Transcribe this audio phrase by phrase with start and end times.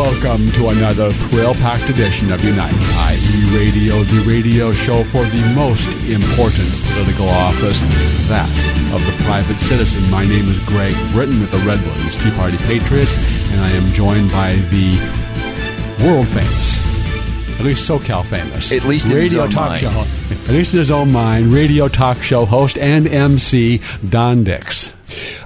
[0.00, 5.52] Welcome to another thrill packed edition of Unite IE Radio, the radio show for the
[5.54, 7.82] most important political office,
[8.26, 8.48] that
[8.96, 10.00] of the private citizen.
[10.10, 13.10] My name is Greg Britton with the Redlands Tea Party Patriot,
[13.52, 14.96] and I am joined by the
[16.02, 16.80] world famous,
[17.60, 19.80] at least SoCal famous, At least in his radio own talk mind.
[19.82, 24.94] show, at least in his own mind, radio talk show host and MC Don Dix.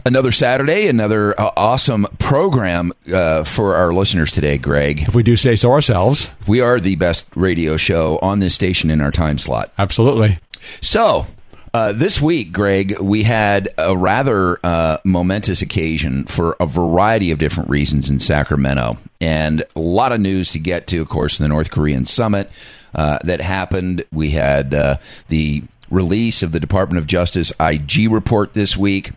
[0.06, 5.02] Another Saturday, another uh, awesome program uh, for our listeners today, Greg.
[5.08, 8.90] If we do say so ourselves, We are the best radio show on this station
[8.90, 9.72] in our time slot.
[9.76, 10.38] absolutely.
[10.82, 11.26] So,
[11.74, 17.40] uh, this week, Greg, we had a rather uh, momentous occasion for a variety of
[17.40, 21.48] different reasons in Sacramento, and a lot of news to get to, of course, the
[21.48, 22.48] North Korean summit
[22.94, 24.04] uh, that happened.
[24.12, 29.10] We had uh, the release of the Department of Justice IG report this week.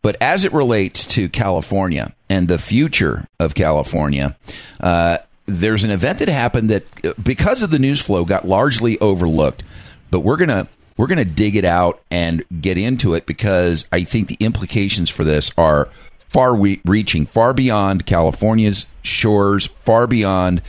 [0.00, 4.36] But as it relates to California and the future of California,
[4.80, 9.64] uh, there's an event that happened that, because of the news flow, got largely overlooked.
[10.12, 14.28] But we're gonna we're gonna dig it out and get into it because I think
[14.28, 15.88] the implications for this are
[16.30, 20.62] far we- reaching, far beyond California's shores, far beyond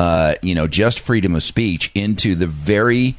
[0.00, 3.16] uh, you know just freedom of speech into the very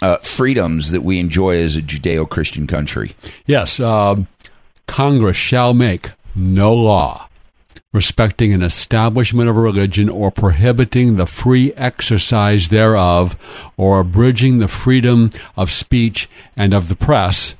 [0.00, 3.12] uh, freedoms that we enjoy as a Judeo-Christian country.
[3.46, 4.26] Yes, um,
[4.88, 7.28] Congress shall make no law
[7.92, 13.36] respecting an establishment of religion or prohibiting the free exercise thereof
[13.76, 17.54] or abridging the freedom of speech and of the press.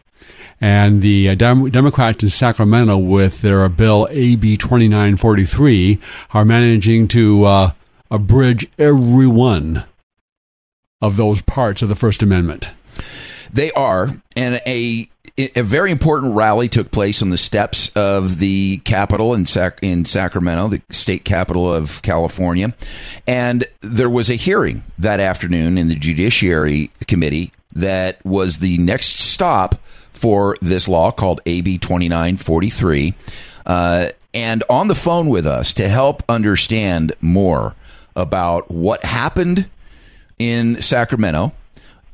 [0.60, 5.98] And the uh, Dem- Democrats in Sacramento, with their bill AB 2943,
[6.32, 7.72] are managing to uh,
[8.10, 9.84] abridge every one
[11.00, 12.70] of those parts of the First Amendment.
[13.52, 18.78] They are, and a a very important rally took place on the steps of the
[18.78, 22.74] Capitol in Sac- in Sacramento, the state capital of California,
[23.26, 29.18] and there was a hearing that afternoon in the Judiciary Committee that was the next
[29.20, 29.80] stop
[30.12, 33.14] for this law called AB twenty nine forty three.
[33.64, 37.74] Uh, and on the phone with us to help understand more
[38.14, 39.68] about what happened
[40.38, 41.52] in Sacramento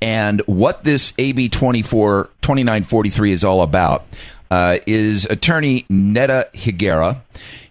[0.00, 4.04] and what this AB 24 2943 is all about
[4.50, 7.20] uh, is attorney Netta Higuera.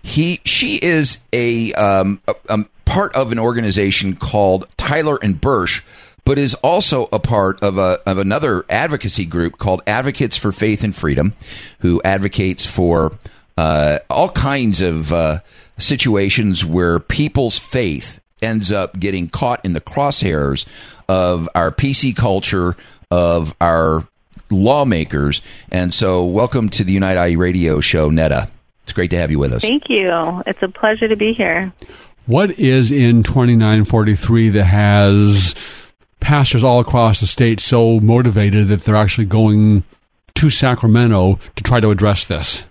[0.02, 5.84] He she is a, um, a, a part of an organization called Tyler and Bursch,
[6.24, 10.84] but is also a part of a of another advocacy group called Advocates for Faith
[10.84, 11.34] and Freedom,
[11.80, 13.18] who advocates for
[13.58, 15.40] uh, all kinds of uh,
[15.78, 20.66] situations where people's faith ends up getting caught in the crosshairs
[21.10, 22.76] of our PC culture,
[23.12, 24.08] of our
[24.50, 25.42] lawmakers.
[25.72, 28.50] And so, welcome to the Unite IE radio show, Netta.
[28.84, 29.64] It's great to have you with us.
[29.64, 30.08] Thank you.
[30.46, 31.74] It's a pleasure to be here.
[32.26, 38.96] What is in 2943 that has pastors all across the state so motivated that they're
[38.96, 39.84] actually going
[40.36, 42.66] to Sacramento to try to address this?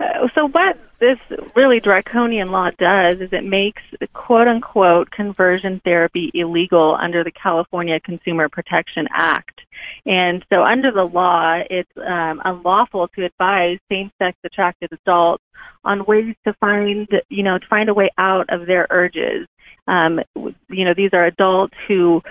[0.00, 3.82] Uh, so, what this really draconian law does is it makes
[4.14, 9.60] quote unquote conversion therapy illegal under the California Consumer Protection Act.
[10.06, 15.44] And so, under the law, it's um, unlawful to advise same-sex attracted adults
[15.84, 19.46] on ways to find, you know, to find a way out of their urges.
[19.86, 22.22] Um, you know, these are adults who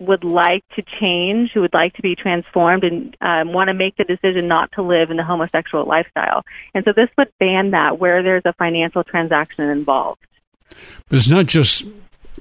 [0.00, 3.96] would like to change, who would like to be transformed, and um, want to make
[3.96, 6.42] the decision not to live in the homosexual lifestyle.
[6.74, 10.20] And so, this would ban that where there's a financial transaction involved.
[11.08, 11.84] But it's not just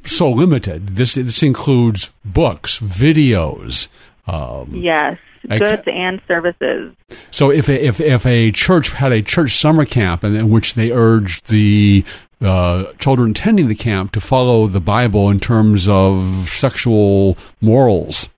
[0.04, 0.96] so limited.
[0.96, 3.88] This this includes books, videos.
[4.28, 5.18] Um, Yes,
[5.50, 6.96] I goods and services.
[7.32, 10.74] So if a, if if a church had a church summer camp in, in which
[10.74, 12.04] they urged the
[12.42, 18.30] uh, children attending the camp to follow the Bible in terms of sexual morals,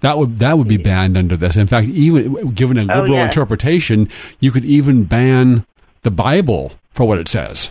[0.00, 1.56] that would that would be banned under this.
[1.56, 3.26] In fact, even given a Oh, liberal yes.
[3.28, 4.08] interpretation,
[4.40, 5.66] you could even ban
[6.02, 7.70] the Bible for what it says.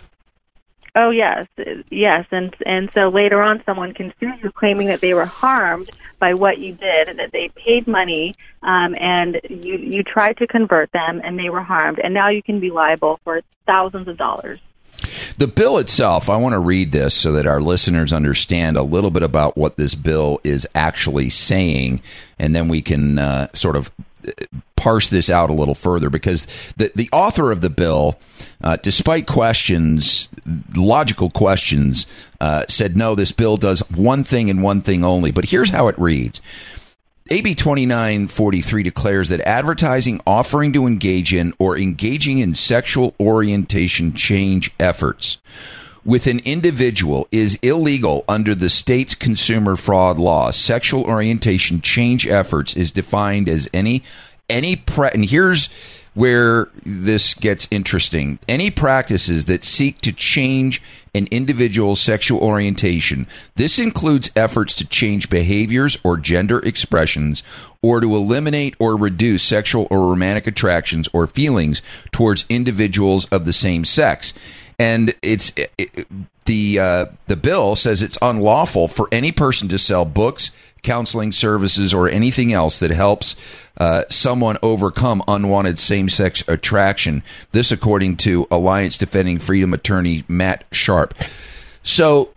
[0.94, 1.46] Oh yes,
[1.90, 5.88] yes, and and so later on, someone can sue you claiming that they were harmed
[6.18, 10.46] by what you did, and that they paid money, um, and you you tried to
[10.46, 14.18] convert them, and they were harmed, and now you can be liable for thousands of
[14.18, 14.58] dollars.
[15.38, 19.10] The bill itself, I want to read this so that our listeners understand a little
[19.10, 22.02] bit about what this bill is actually saying,
[22.38, 23.90] and then we can uh, sort of
[24.76, 26.46] parse this out a little further because
[26.76, 28.18] the, the author of the bill,
[28.62, 30.28] uh, despite questions,
[30.74, 32.06] logical questions,
[32.40, 35.30] uh, said no, this bill does one thing and one thing only.
[35.30, 36.40] But here's how it reads.
[37.30, 44.72] AB 2943 declares that advertising offering to engage in or engaging in sexual orientation change
[44.80, 45.38] efforts
[46.04, 50.50] with an individual is illegal under the state's consumer fraud law.
[50.50, 54.02] Sexual orientation change efforts is defined as any
[54.48, 55.68] any pre- and here's
[56.14, 58.38] where this gets interesting.
[58.46, 60.82] Any practices that seek to change
[61.14, 63.26] an individual's sexual orientation.
[63.54, 67.42] This includes efforts to change behaviors or gender expressions
[67.82, 71.80] or to eliminate or reduce sexual or romantic attractions or feelings
[72.12, 74.34] towards individuals of the same sex
[74.82, 76.08] and it's it,
[76.46, 80.50] the uh, the bill says it's unlawful for any person to sell books,
[80.82, 83.36] counseling services, or anything else that helps
[83.78, 87.22] uh, someone overcome unwanted same sex attraction.
[87.52, 91.14] This, according to Alliance Defending Freedom attorney Matt Sharp.
[91.84, 92.30] So,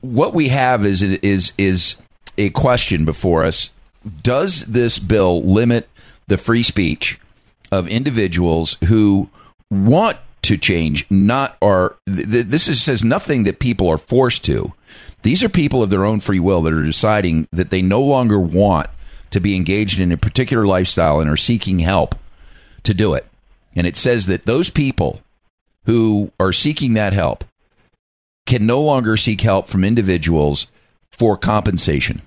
[0.00, 1.96] what we have is is is
[2.36, 3.70] a question before us:
[4.22, 5.88] Does this bill limit
[6.28, 7.18] the free speech
[7.72, 9.30] of individuals who
[9.68, 10.18] want
[10.48, 11.96] to change, not are.
[12.06, 14.72] Th- this is, says nothing that people are forced to.
[15.22, 18.40] These are people of their own free will that are deciding that they no longer
[18.40, 18.88] want
[19.30, 22.14] to be engaged in a particular lifestyle and are seeking help
[22.84, 23.26] to do it.
[23.76, 25.20] And it says that those people
[25.84, 27.44] who are seeking that help
[28.46, 30.66] can no longer seek help from individuals
[31.10, 32.22] for compensation.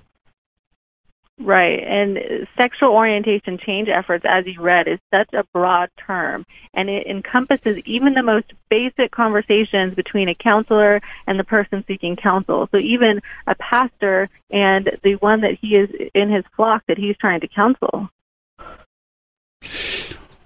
[1.40, 1.82] Right.
[1.82, 6.44] And sexual orientation change efforts, as you read, is such a broad term,
[6.74, 12.16] and it encompasses even the most basic conversations between a counselor and the person seeking
[12.16, 12.68] counsel.
[12.70, 17.16] So even a pastor and the one that he is in his flock that he's
[17.16, 18.10] trying to counsel.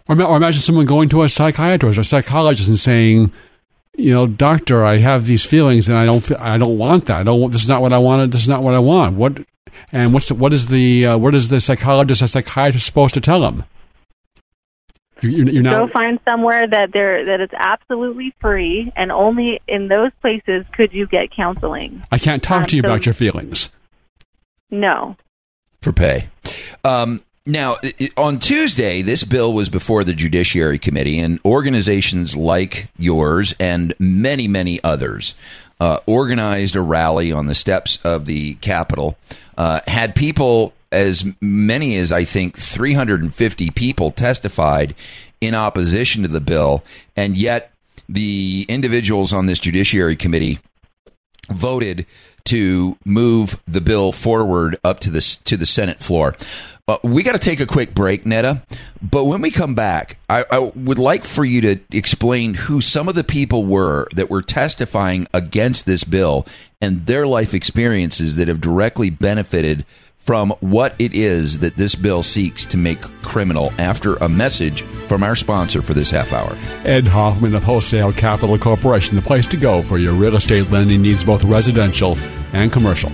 [0.08, 3.32] Or, or imagine someone going to a psychiatrist or psychologist and saying,
[3.96, 7.18] you know, doctor, I have these feelings and I don't feel, I don't want that.
[7.18, 7.50] I don't.
[7.50, 8.30] This is not what I wanted.
[8.30, 9.16] This is not what I want.
[9.16, 9.44] What
[9.92, 13.20] and what's the, what is the uh, what is the psychologist or psychiatrist supposed to
[13.20, 13.64] tell them?
[15.22, 15.86] You're, you're not...
[15.86, 20.92] Go find somewhere that there that it's absolutely free, and only in those places could
[20.92, 22.02] you get counseling.
[22.12, 23.70] I can't talk um, to you so, about your feelings.
[24.70, 25.16] No.
[25.80, 26.28] For pay.
[26.84, 27.76] Um, now,
[28.16, 34.48] on Tuesday, this bill was before the Judiciary Committee, and organizations like yours and many,
[34.48, 35.34] many others
[35.80, 39.16] uh, organized a rally on the steps of the Capitol
[39.56, 44.94] uh, had people as many as I think 350 people testified
[45.40, 46.82] in opposition to the bill,
[47.16, 47.72] and yet
[48.08, 50.58] the individuals on this Judiciary Committee
[51.50, 52.06] voted
[52.44, 56.36] to move the bill forward up to the to the Senate floor.
[56.88, 58.62] Uh, we got to take a quick break, Netta.
[59.02, 63.08] But when we come back, I, I, would like for you to explain who some
[63.08, 66.46] of the people were that were testifying against this bill
[66.80, 69.84] and their life experiences that have directly benefited
[70.16, 75.24] from what it is that this bill seeks to make criminal after a message from
[75.24, 76.56] our sponsor for this half hour.
[76.84, 81.02] Ed Hoffman of Wholesale Capital Corporation, the place to go for your real estate lending
[81.02, 82.16] needs, both residential
[82.52, 83.10] and commercial.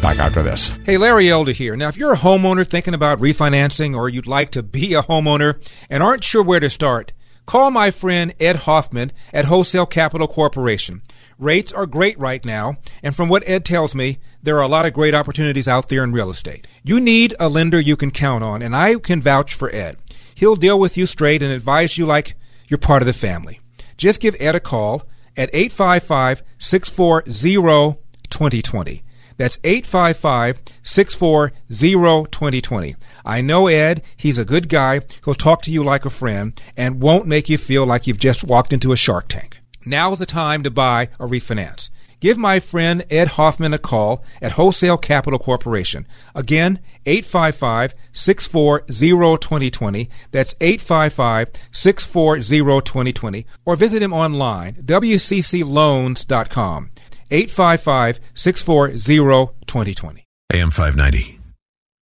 [0.00, 0.70] Back after this.
[0.84, 1.76] Hey, Larry Elder here.
[1.76, 5.66] Now, if you're a homeowner thinking about refinancing or you'd like to be a homeowner
[5.88, 7.12] and aren't sure where to start,
[7.46, 11.00] call my friend Ed Hoffman at Wholesale Capital Corporation.
[11.38, 14.84] Rates are great right now, and from what Ed tells me, there are a lot
[14.86, 16.66] of great opportunities out there in real estate.
[16.82, 19.96] You need a lender you can count on, and I can vouch for Ed.
[20.34, 22.36] He'll deal with you straight and advise you like
[22.68, 23.60] you're part of the family.
[23.96, 25.04] Just give Ed a call
[25.36, 29.02] at 855 640 2020.
[29.36, 32.96] That's 855 640 2020.
[33.24, 34.02] I know Ed.
[34.16, 35.00] He's a good guy.
[35.24, 38.44] He'll talk to you like a friend and won't make you feel like you've just
[38.44, 39.60] walked into a shark tank.
[39.84, 41.90] Now is the time to buy or refinance.
[42.24, 46.06] Give my friend Ed Hoffman a call at Wholesale Capital Corporation.
[46.34, 50.08] Again, 855 640 2020.
[50.30, 53.44] That's 855 640 2020.
[53.66, 56.90] Or visit him online, wccloans.com.
[57.34, 60.24] 855 640 2020.
[60.52, 61.40] AM 590.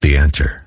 [0.02, 0.66] The answer.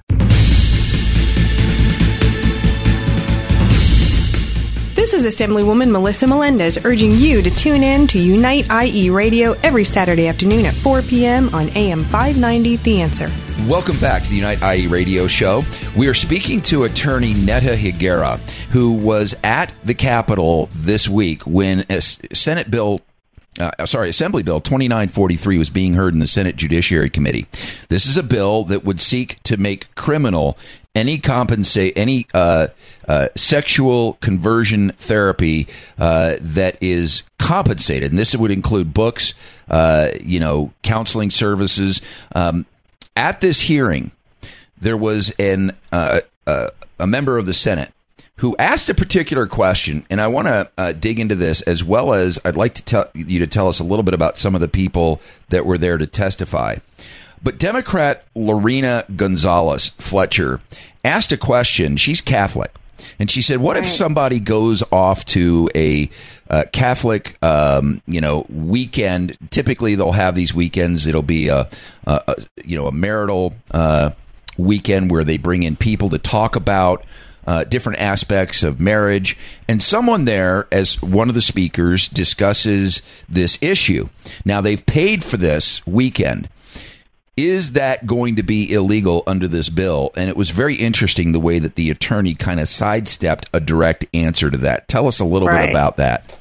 [4.96, 9.84] This is Assemblywoman Melissa Melendez urging you to tune in to Unite IE Radio every
[9.84, 11.54] Saturday afternoon at 4 p.m.
[11.54, 13.30] on AM 590 The Answer.
[13.68, 15.64] Welcome back to the Unite IE radio show.
[15.96, 18.40] We are speaking to attorney Netta Higuera,
[18.72, 23.00] who was at the Capitol this week when a Senate Bill
[23.60, 27.48] uh, sorry, Assembly Bill 2943 was being heard in the Senate Judiciary Committee.
[27.90, 30.58] This is a bill that would seek to make criminal
[30.94, 32.68] any compensate any uh,
[33.08, 39.34] uh, sexual conversion therapy uh, that is compensated, and this would include books,
[39.70, 42.02] uh, you know, counseling services.
[42.34, 42.66] Um,
[43.16, 44.12] at this hearing,
[44.80, 46.70] there was an uh, uh,
[47.00, 47.92] a member of the Senate
[48.38, 52.14] who asked a particular question, and I want to uh, dig into this as well
[52.14, 54.62] as I'd like to tell you to tell us a little bit about some of
[54.62, 56.78] the people that were there to testify.
[57.42, 60.60] But Democrat Lorena Gonzalez Fletcher
[61.04, 61.96] asked a question.
[61.98, 62.72] She's Catholic.
[63.20, 66.10] And she said, "What if somebody goes off to a
[66.50, 69.38] uh, Catholic, um, you know, weekend?
[69.52, 71.06] Typically, they'll have these weekends.
[71.06, 71.70] It'll be a,
[72.08, 74.12] a, a you know, a marital uh,
[74.58, 77.06] weekend where they bring in people to talk about
[77.48, 79.38] uh, different aspects of marriage.
[79.68, 84.10] And someone there, as one of the speakers, discusses this issue.
[84.44, 86.50] Now, they've paid for this weekend.
[87.38, 90.12] Is that going to be illegal under this bill?
[90.16, 94.06] And it was very interesting the way that the attorney kind of sidestepped a direct
[94.14, 94.88] answer to that.
[94.88, 95.62] Tell us a little Right.
[95.62, 96.40] bit about that.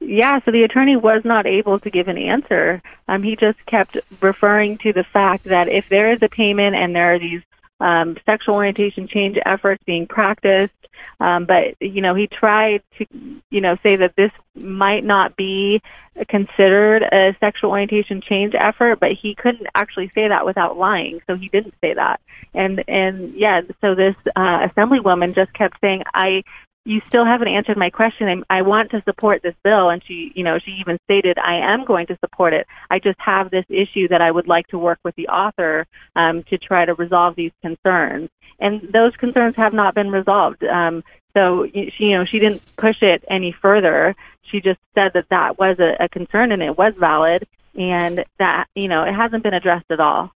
[0.00, 2.80] Yeah, so the attorney was not able to give an answer.
[3.08, 6.94] Um, he just kept referring to the fact that if there is a payment and
[6.94, 7.42] there are these
[7.80, 10.74] um, sexual orientation change efforts being practiced,
[11.20, 13.06] um, but you know he tried to
[13.50, 15.80] you know say that this might not be
[16.28, 21.36] considered a sexual orientation change effort, but he couldn't actually say that without lying, so
[21.36, 22.20] he didn't say that.
[22.54, 26.42] And and yeah, so this uh, assemblywoman just kept saying, I
[26.88, 28.44] you still haven't answered my question.
[28.48, 29.90] I want to support this bill.
[29.90, 32.66] And she, you know, she even stated, I am going to support it.
[32.90, 36.44] I just have this issue that I would like to work with the author um,
[36.44, 38.30] to try to resolve these concerns.
[38.58, 40.64] And those concerns have not been resolved.
[40.64, 41.04] Um,
[41.36, 44.16] so she, you know, she didn't push it any further.
[44.44, 48.66] She just said that that was a, a concern and it was valid, and that
[48.74, 50.32] you know it hasn't been addressed at all.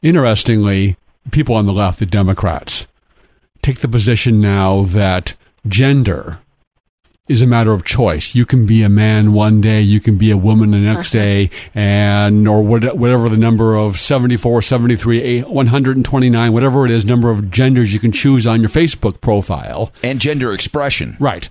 [0.00, 0.96] Interestingly,
[1.30, 2.88] people on the left, the Democrats,
[3.60, 5.34] take the position now that
[5.66, 6.38] gender
[7.28, 8.34] is a matter of choice.
[8.34, 11.24] You can be a man one day, you can be a woman the next uh-huh.
[11.24, 17.04] day, and or what- whatever the number of 74, 73, eight- 129, whatever it is,
[17.04, 19.92] number of genders you can choose on your Facebook profile.
[20.02, 21.16] And gender expression.
[21.20, 21.48] Right.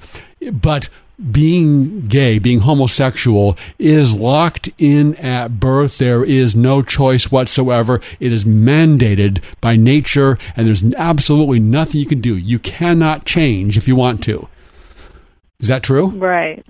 [0.52, 0.90] But
[1.30, 5.98] being gay, being homosexual is locked in at birth.
[5.98, 8.02] There is no choice whatsoever.
[8.20, 12.36] It is mandated by nature, and there's absolutely nothing you can do.
[12.36, 14.48] You cannot change if you want to.
[15.60, 16.08] Is that true?
[16.08, 16.66] Right.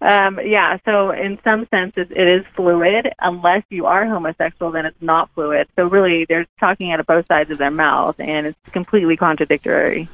[0.00, 3.12] Um, yeah, so in some senses it is fluid.
[3.20, 5.68] Unless you are homosexual, then it's not fluid.
[5.76, 10.08] So really, they're talking out of both sides of their mouth, and it's completely contradictory.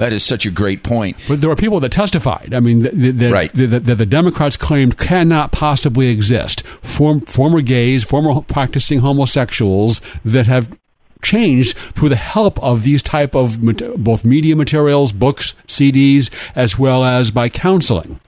[0.00, 1.18] That is such a great point.
[1.28, 2.54] But there were people that testified.
[2.54, 3.52] I mean, that, that, Right.
[3.52, 6.66] that, that the Democrats claimed cannot possibly exist.
[6.82, 10.74] Form, former gays, former practicing homosexuals that have
[11.22, 13.60] changed through the help of these type of
[14.02, 18.18] both media materials, books, CDs, as well as by counseling.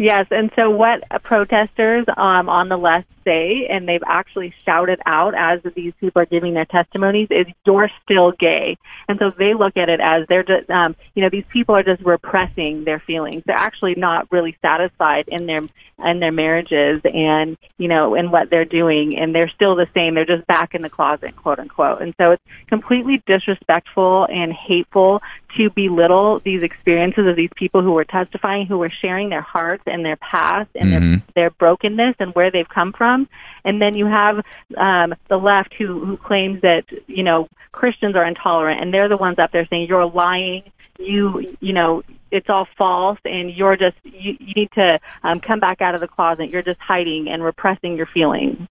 [0.00, 5.34] Yes, and so what protesters um, on the left say, and they've actually shouted out
[5.36, 8.78] as these people are giving their testimonies, is "You're still gay,"
[9.08, 11.82] and so they look at it as they're just, um, you know, these people are
[11.82, 13.42] just repressing their feelings.
[13.44, 15.62] They're actually not really satisfied in their
[16.04, 20.14] in their marriages and you know in what they're doing, and they're still the same.
[20.14, 22.02] They're just back in the closet, quote unquote.
[22.02, 25.22] And so it's completely disrespectful and hateful
[25.56, 29.82] to belittle these experiences of these people who were testifying, who were sharing their hearts
[29.88, 33.28] and their past and their, their brokenness and where they've come from.
[33.64, 34.36] And then you have
[34.76, 39.16] um, the left who, who claims that you know Christians are intolerant, and they're the
[39.16, 40.62] ones up there saying you're lying.
[40.98, 45.60] You you know it's all false, and you're just you, you need to um, come
[45.60, 46.50] back out of the closet.
[46.50, 48.66] You're just hiding and repressing your feelings.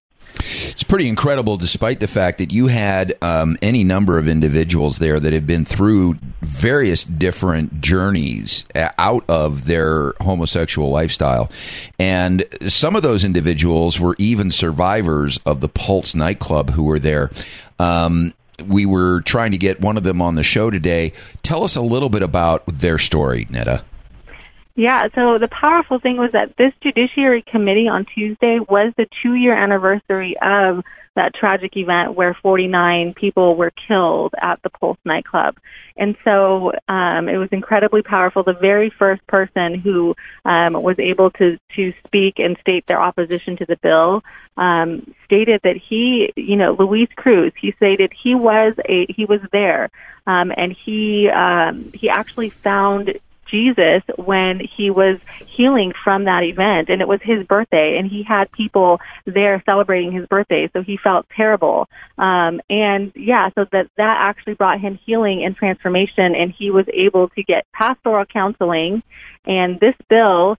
[0.78, 5.18] It's pretty incredible, despite the fact that you had um, any number of individuals there
[5.18, 11.50] that have been through various different journeys uh, out of their homosexual lifestyle.
[11.98, 17.32] And some of those individuals were even survivors of the Pulse nightclub who were there.
[17.80, 18.32] Um,
[18.64, 21.12] we were trying to get one of them on the show today.
[21.42, 23.82] Tell us a little bit about their story, Netta.
[24.78, 29.34] Yeah, so the powerful thing was that this Judiciary Committee on Tuesday was the two
[29.34, 30.84] year anniversary of
[31.16, 35.56] that tragic event where 49 people were killed at the Pulse nightclub.
[35.96, 38.44] And so um, it was incredibly powerful.
[38.44, 43.56] The very first person who um, was able to, to speak and state their opposition
[43.56, 44.22] to the bill
[44.56, 49.40] um, stated that he, you know, Luis Cruz, he stated he was a he was
[49.50, 49.90] there,
[50.28, 53.18] um, and he um, he actually found
[53.50, 56.88] Jesus when he was healing from that event.
[56.88, 60.98] And it was his birthday and he had people there celebrating his birthday so he
[61.02, 61.88] felt terrible.
[62.16, 66.86] Um and yeah so that that actually brought him healing and transformation and he was
[66.92, 69.02] able to get pastoral counseling
[69.48, 70.56] and this bill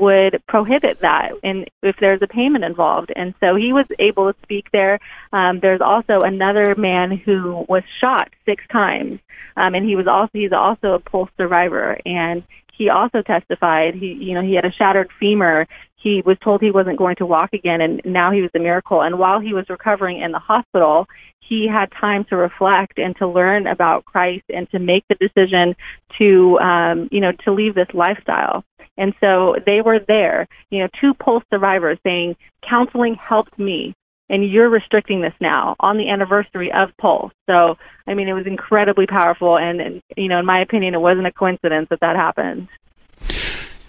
[0.00, 3.12] would prohibit that and if there's a payment involved.
[3.14, 4.98] And so he was able to speak there.
[5.32, 9.20] Um, there's also another man who was shot six times.
[9.56, 11.98] Um, and he was also he's also a pulse survivor.
[12.06, 12.42] And
[12.82, 15.66] he also testified he you know he had a shattered femur.
[15.96, 19.02] He was told he wasn't going to walk again and now he was a miracle.
[19.02, 21.06] And while he was recovering in the hospital
[21.40, 25.76] he had time to reflect and to learn about Christ and to make the decision
[26.18, 28.64] to um, you know to leave this lifestyle.
[28.98, 32.36] And so they were there, you know, two Pulse survivors saying,
[32.68, 33.94] counseling helped me.
[34.32, 37.32] And you're restricting this now on the anniversary of Pulse.
[37.46, 39.58] So, I mean, it was incredibly powerful.
[39.58, 42.66] And, and you know, in my opinion, it wasn't a coincidence that that happened.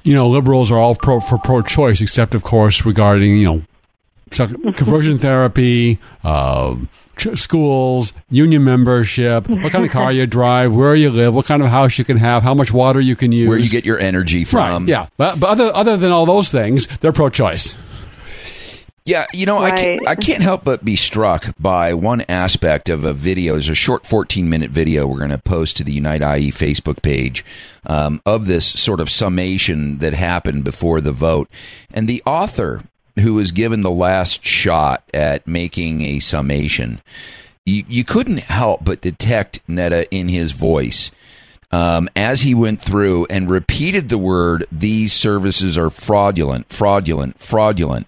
[0.04, 3.62] You know, liberals are all pro, for pro choice, except, of course, regarding, you know,
[4.74, 6.76] conversion therapy, uh,
[7.36, 11.70] schools, union membership, what kind of car you drive, where you live, what kind of
[11.70, 14.44] house you can have, how much water you can use, where you get your energy
[14.44, 14.84] from.
[14.84, 17.76] Right, yeah, but, but other other than all those things, they're pro-choice.
[19.06, 19.74] Yeah, you know, right.
[19.74, 23.54] I, can't, I can't help but be struck by one aspect of a video.
[23.54, 27.02] There's a short 14 minute video we're going to post to the Unite IE Facebook
[27.02, 27.44] page
[27.86, 31.50] um, of this sort of summation that happened before the vote.
[31.94, 32.84] And the author
[33.20, 37.02] who was given the last shot at making a summation,
[37.66, 41.12] you, you couldn't help but detect Netta in his voice
[41.74, 48.06] um, as he went through and repeated the word, these services are fraudulent, fraudulent, fraudulent.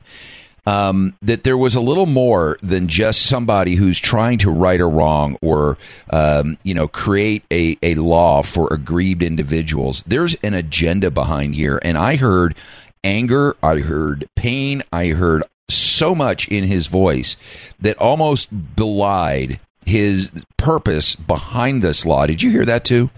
[0.67, 4.85] Um, that there was a little more than just somebody who's trying to right a
[4.85, 5.77] wrong or,
[6.09, 10.03] um, you know, create a, a law for aggrieved individuals.
[10.07, 11.79] There's an agenda behind here.
[11.83, 12.55] And I heard
[13.03, 17.37] anger, I heard pain, I heard so much in his voice
[17.79, 22.25] that almost belied his purpose behind this law.
[22.25, 23.11] Did you hear that too?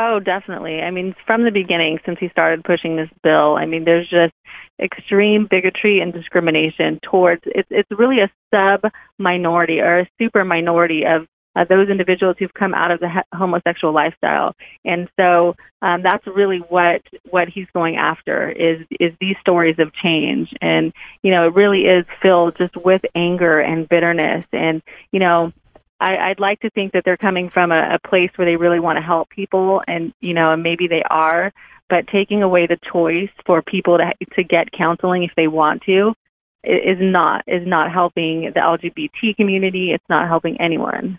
[0.00, 0.80] Oh, definitely.
[0.80, 4.32] I mean, from the beginning, since he started pushing this bill, I mean, there's just
[4.80, 11.02] extreme bigotry and discrimination towards it's it's really a sub minority or a super minority
[11.04, 14.54] of uh, those individuals who've come out of the he- homosexual lifestyle.
[14.84, 19.92] And so um, that's really what what he's going after is is these stories of
[19.94, 20.50] change.
[20.60, 24.44] And you know, it really is filled just with anger and bitterness.
[24.52, 24.80] And
[25.10, 25.52] you know,
[26.00, 28.80] I, I'd like to think that they're coming from a, a place where they really
[28.80, 31.52] want to help people, and you know, and maybe they are.
[31.88, 36.14] But taking away the choice for people to to get counseling if they want to
[36.64, 39.92] is not is not helping the LGBT community.
[39.92, 41.18] It's not helping anyone.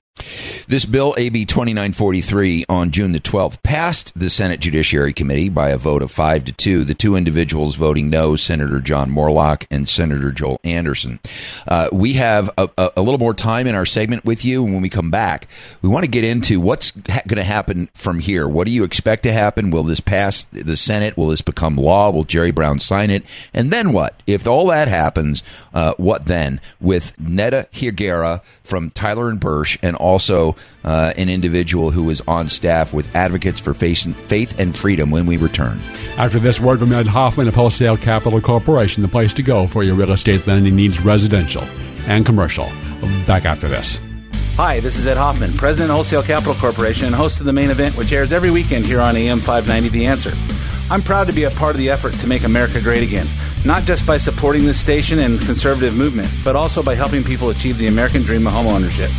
[0.68, 5.78] This bill, AB 2943, on June the 12th, passed the Senate Judiciary Committee by a
[5.78, 6.84] vote of 5 to 2.
[6.84, 11.20] The two individuals voting no, Senator John Moorlach and Senator Joel Anderson.
[11.68, 14.74] Uh, we have a, a, a, little more time in our segment with you, and
[14.74, 15.48] when we come back,
[15.82, 18.48] we want to get into what's ha- going to happen from here.
[18.48, 19.72] What do you expect to happen?
[19.72, 21.18] Will this pass the Senate?
[21.18, 22.12] Will this become law?
[22.12, 23.24] Will Jerry Brown sign it?
[23.54, 24.22] And then what?
[24.28, 25.44] If all that happens,
[25.74, 26.62] uh, what then?
[26.80, 30.49] With Netta Higuera from Tyler and Bursch and also
[30.84, 35.38] uh, an individual who is on staff with Advocates for Faith and Freedom when we
[35.38, 35.80] return.
[36.18, 39.84] After this word from Ed Hoffman of Wholesale Capital Corporation, the place to go for
[39.84, 41.64] your real estate lending needs residential
[42.08, 42.70] and commercial.
[43.26, 44.00] Back after this.
[44.56, 47.70] Hi, this is Ed Hoffman, President of Wholesale Capital Corporation and host of the main
[47.70, 50.34] event, which airs every weekend here on AM 590 The Answer.
[50.92, 53.28] I'm proud to be a part of the effort to make America great again,
[53.64, 57.78] not just by supporting this station and conservative movement, but also by helping people achieve
[57.78, 59.12] the American dream of homeownership.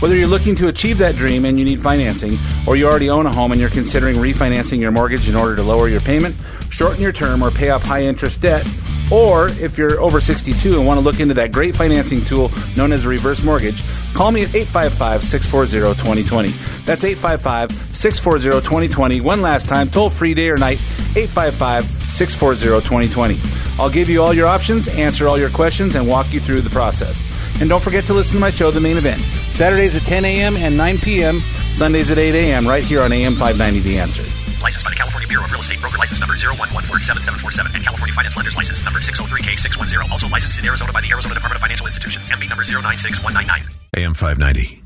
[0.00, 3.26] Whether you're looking to achieve that dream and you need financing, or you already own
[3.26, 6.34] a home and you're considering refinancing your mortgage in order to lower your payment,
[6.70, 8.66] shorten your term, or pay off high interest debt,
[9.12, 12.92] or if you're over 62 and want to look into that great financing tool known
[12.92, 13.82] as a reverse mortgage,
[14.14, 16.48] call me at 855 640 2020.
[16.86, 19.20] That's 855 640 2020.
[19.20, 20.80] One last time, toll free day or night,
[21.14, 23.38] 855 640 2020.
[23.78, 26.70] I'll give you all your options, answer all your questions, and walk you through the
[26.70, 27.22] process.
[27.60, 30.56] And don't forget to listen to my show, The Main Event, Saturdays at 10 a.m.
[30.56, 31.40] and 9 p.m.
[31.70, 32.66] Sundays at 8 a.m.
[32.66, 34.22] right here on AM 590 The Answer.
[34.62, 35.80] Licensed by the California Bureau of Real Estate.
[35.80, 40.10] Broker license number 011477747 and California Finance Lenders License number 603K610.
[40.10, 42.28] Also licensed in Arizona by the Arizona Department of Financial Institutions.
[42.28, 43.64] MB number 096199.
[43.96, 44.82] AM 590.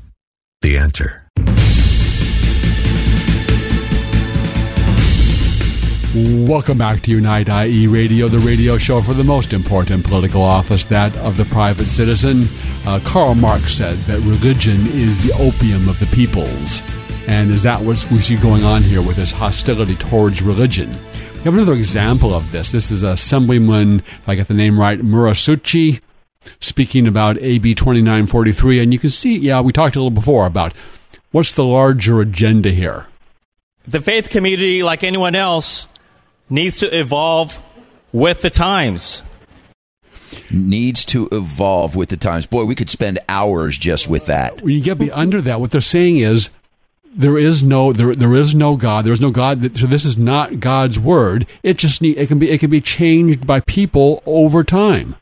[0.61, 1.24] The answer.
[6.15, 10.85] Welcome back to Unite IE Radio, the radio show for the most important political office,
[10.85, 12.45] that of the private citizen.
[12.87, 16.81] Uh, Karl Marx said that religion is the opium of the peoples.
[17.27, 20.89] And is that what we see going on here with this hostility towards religion?
[21.33, 22.71] We have another example of this.
[22.71, 25.99] This is Assemblyman, if I get the name right, Muratsuchi,
[26.61, 28.79] speaking about AB 2943.
[28.79, 30.71] And you can see, yeah, we talked a little before about
[31.31, 33.07] what's the larger agenda here.
[33.83, 35.87] The faith community, like anyone else,
[36.49, 37.63] needs to evolve
[38.11, 39.23] with the times.
[40.51, 42.45] Needs to evolve with the times.
[42.45, 44.61] Boy, we could spend hours just with that.
[44.61, 46.49] When you get be under that, what they're saying is
[47.15, 49.05] there is no there there is no God.
[49.05, 49.61] There is no God.
[49.61, 51.47] That, so this is not God's word.
[51.63, 55.15] It just need, it can be it can be changed by people over time.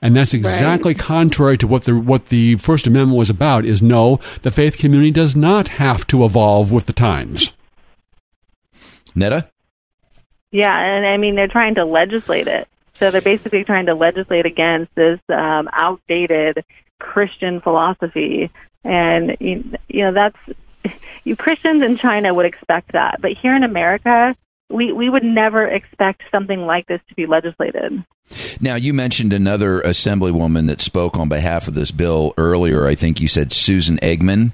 [0.00, 1.02] And that's exactly right.
[1.02, 3.64] contrary to what the what the First Amendment was about.
[3.64, 7.52] Is no, the faith community does not have to evolve with the times.
[9.14, 9.48] Netta,
[10.54, 12.68] yeah, and I mean they're trying to legislate it.
[12.94, 16.64] So they're basically trying to legislate against this um, outdated
[17.00, 18.52] Christian philosophy,
[18.84, 20.38] and you know that's
[21.24, 24.36] you Christians in China would expect that, but here in America,
[24.70, 28.04] we we would never expect something like this to be legislated.
[28.60, 32.86] Now, you mentioned another assemblywoman that spoke on behalf of this bill earlier.
[32.86, 34.52] I think you said Susan Eggman.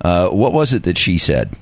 [0.00, 1.56] Uh, what was it that she said?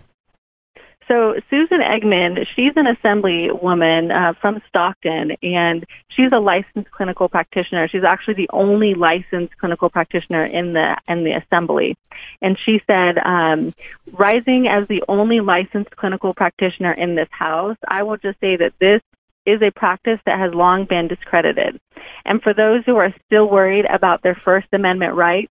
[1.08, 7.88] So Susan Eggman, she's an assemblywoman uh, from Stockton, and she's a licensed clinical practitioner.
[7.88, 11.96] She's actually the only licensed clinical practitioner in the in the assembly.
[12.42, 13.72] And she said, um,
[14.12, 18.74] rising as the only licensed clinical practitioner in this house, I will just say that
[18.78, 19.00] this
[19.46, 21.80] is a practice that has long been discredited.
[22.26, 25.50] And for those who are still worried about their First Amendment rights,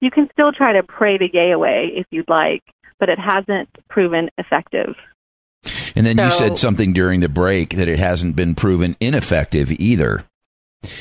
[0.00, 2.62] you can still try to pray the gay away if you'd like
[2.98, 4.94] but it hasn't proven effective.
[5.94, 9.70] And then so, you said something during the break that it hasn't been proven ineffective
[9.72, 10.24] either.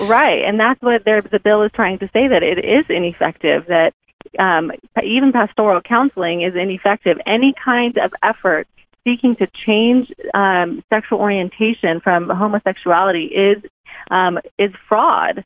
[0.01, 3.67] Right, and that's what the bill is trying to say that it is ineffective.
[3.67, 3.93] That
[4.39, 4.71] um,
[5.03, 7.17] even pastoral counseling is ineffective.
[7.27, 8.67] Any kind of effort
[9.07, 13.63] seeking to change um, sexual orientation from homosexuality is
[14.09, 15.45] um, is fraud.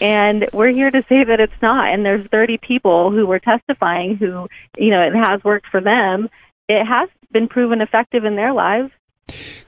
[0.00, 1.92] And we're here to say that it's not.
[1.92, 6.28] And there's 30 people who were testifying who, you know, it has worked for them.
[6.68, 8.90] It has been proven effective in their lives.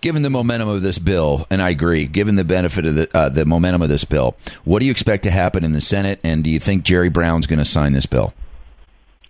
[0.01, 3.31] Given the momentum of this bill, and I agree, given the benefit of the uh,
[3.31, 6.21] the momentum of this bill, what do you expect to happen in the Senate?
[6.23, 8.35] And do you think Jerry Brown's going to sign this bill?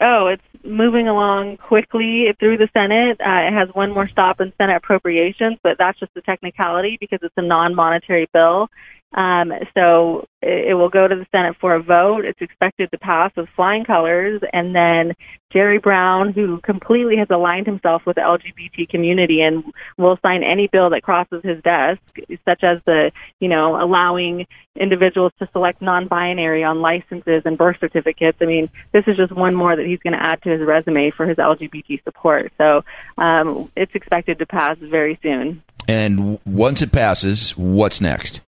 [0.01, 3.21] Oh, it's moving along quickly through the Senate.
[3.21, 7.21] Uh, it has one more stop in Senate appropriations, but that's just a technicality because
[7.23, 8.69] it's a non-monetary bill.
[9.17, 12.27] Um, so it, it will go to the Senate for a vote.
[12.27, 15.15] It's expected to pass with flying colors, and then
[15.53, 19.65] Jerry Brown, who completely has aligned himself with the LGBT community and
[19.97, 22.01] will sign any bill that crosses his desk,
[22.45, 24.47] such as the, you know, allowing
[24.79, 28.37] individuals to select non-binary on licenses and birth certificates.
[28.43, 31.11] I mean, this is just one more that he's going to add to his resume
[31.11, 32.53] for his LGBT support.
[32.59, 32.85] So
[33.17, 35.63] um, it's expected to pass very soon.
[35.89, 38.41] And once it passes, what's next?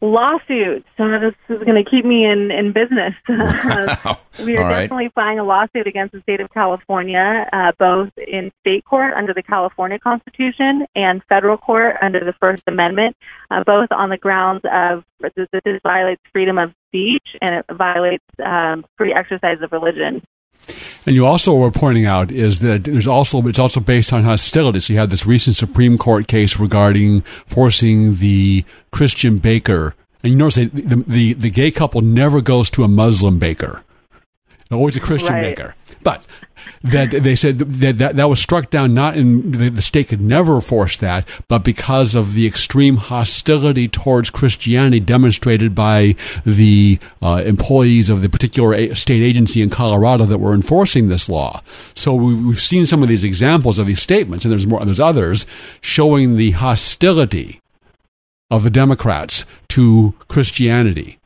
[0.00, 0.86] Lawsuits.
[0.96, 3.14] So this is going to keep me in in business.
[4.44, 4.82] we are right.
[4.82, 9.34] definitely filing a lawsuit against the state of California, uh, both in state court under
[9.34, 13.16] the California Constitution and federal court under the First Amendment,
[13.50, 15.32] uh, both on the grounds of that
[15.64, 20.22] this violates freedom of speech and it violates um, free exercise of religion.
[21.08, 24.78] And you also were pointing out is that there's also it's also based on hostility.
[24.78, 30.38] So you had this recent Supreme Court case regarding forcing the Christian baker, and you
[30.38, 33.82] notice the, the the gay couple never goes to a Muslim baker,
[34.70, 35.56] always a Christian right.
[35.56, 35.74] baker.
[36.02, 36.26] But
[36.82, 40.20] that they said that, that that was struck down not in the, the state could
[40.20, 47.42] never force that, but because of the extreme hostility towards Christianity demonstrated by the uh,
[47.44, 51.62] employees of the particular state agency in Colorado that were enforcing this law.
[51.94, 55.00] So we, we've seen some of these examples of these statements, and there's more, there's
[55.00, 55.46] others
[55.80, 57.60] showing the hostility
[58.50, 61.18] of the Democrats to Christianity.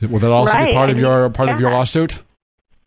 [0.00, 0.66] Will that also right.
[0.66, 1.54] be part of your part yeah.
[1.54, 2.18] of your lawsuit?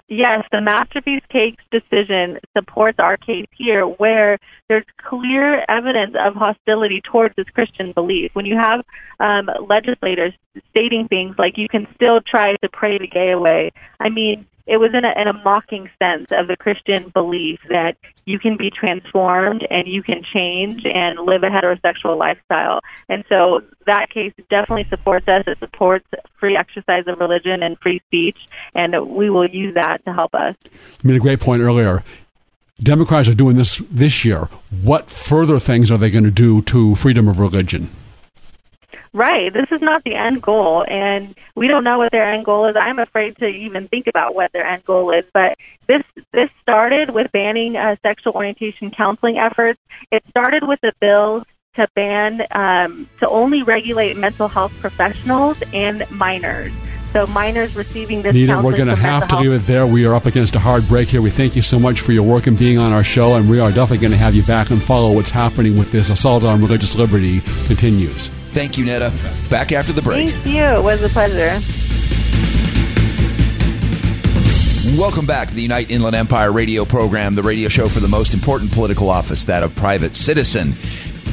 [0.08, 4.38] Yes, the Masterpiece Cakes decision supports our case here where
[4.70, 8.30] there's clear evidence of hostility towards this Christian belief.
[8.34, 8.86] When you have
[9.20, 10.34] um, legislators
[10.70, 14.78] stating things like you can still try to pray the gay away, I mean, it
[14.78, 18.72] was in a, in a mocking sense of the Christian belief that you can be
[18.72, 22.80] transformed and you can change and live a heterosexual lifestyle.
[23.08, 25.44] And so that case definitely supports us.
[25.48, 26.08] It supports
[26.40, 28.38] free exercise of religion and free speech,
[28.74, 30.56] and we will use that to help us.
[30.64, 32.04] You made a great point earlier.
[32.82, 34.50] Democrats are doing this this year.
[34.82, 37.90] What further things are they going to do to freedom of religion?
[39.16, 39.54] Right.
[39.54, 42.76] This is not the end goal, and we don't know what their end goal is.
[42.78, 45.24] I'm afraid to even think about what their end goal is.
[45.34, 49.80] But this this started with banning uh, sexual orientation counseling efforts.
[50.12, 56.04] It started with a bill to ban um, to only regulate mental health professionals and
[56.12, 56.74] minors.
[57.14, 58.34] So minors receiving this.
[58.34, 59.88] Nita, we're going to have to leave it there.
[59.88, 61.22] We are up against a hard break here.
[61.22, 63.62] We thank you so much for your work and being on our show, and we
[63.62, 66.60] are definitely going to have you back and follow what's happening with this assault on
[66.60, 68.30] religious liberty continues.
[68.56, 69.12] Thank you, Netta.
[69.50, 70.30] Back after the break.
[70.30, 70.64] Thank you.
[70.64, 71.60] It was a pleasure.
[74.98, 78.34] Welcome back to the Unite Inland Empire radio program, the radio show for the most
[78.34, 80.74] important political office, that of private citizen.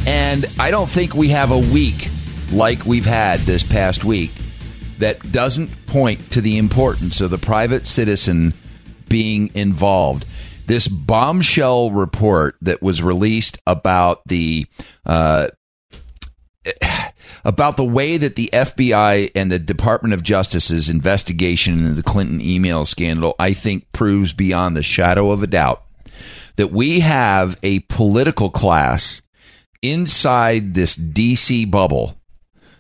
[0.05, 2.09] And I don't think we have a week
[2.51, 4.33] like we've had this past week
[4.99, 8.53] that doesn't point to the importance of the private citizen
[9.09, 10.27] being involved.
[10.67, 14.67] This bombshell report that was released about the
[15.07, 15.51] uh,
[17.45, 22.41] about the way that the FBI and the Department of Justice's investigation into the Clinton
[22.41, 25.83] email scandal, I think, proves beyond the shadow of a doubt
[26.57, 29.23] that we have a political class
[29.83, 32.17] inside this DC bubble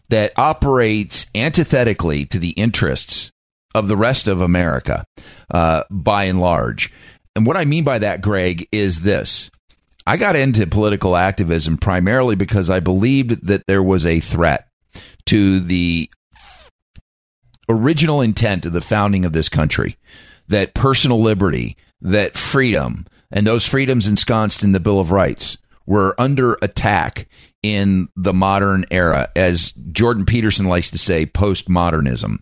[0.09, 3.31] that operates antithetically to the interests
[3.75, 5.05] of the rest of America,
[5.51, 6.93] uh, by and large.
[7.35, 9.51] And what I mean by that, Greg, is this
[10.07, 14.69] I got into political activism primarily because I believed that there was a threat
[15.27, 16.11] to the
[17.69, 19.97] original intent of the founding of this country
[20.49, 26.15] that personal liberty, that freedom, and those freedoms ensconced in the Bill of Rights were
[26.21, 27.29] under attack
[27.63, 32.41] in the modern era, as Jordan Peterson likes to say, postmodernism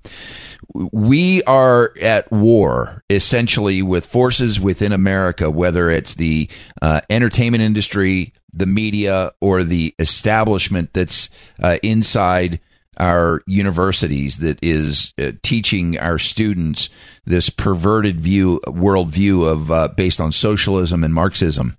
[0.75, 6.49] we are at war essentially with forces within America, whether it's the
[6.81, 11.31] uh, entertainment industry, the media, or the establishment that's
[11.63, 12.61] uh, inside
[12.99, 16.91] our universities that is uh, teaching our students
[17.25, 21.77] this perverted view worldview of uh, based on socialism and Marxism.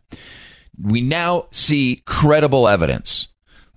[0.81, 3.27] We now see credible evidence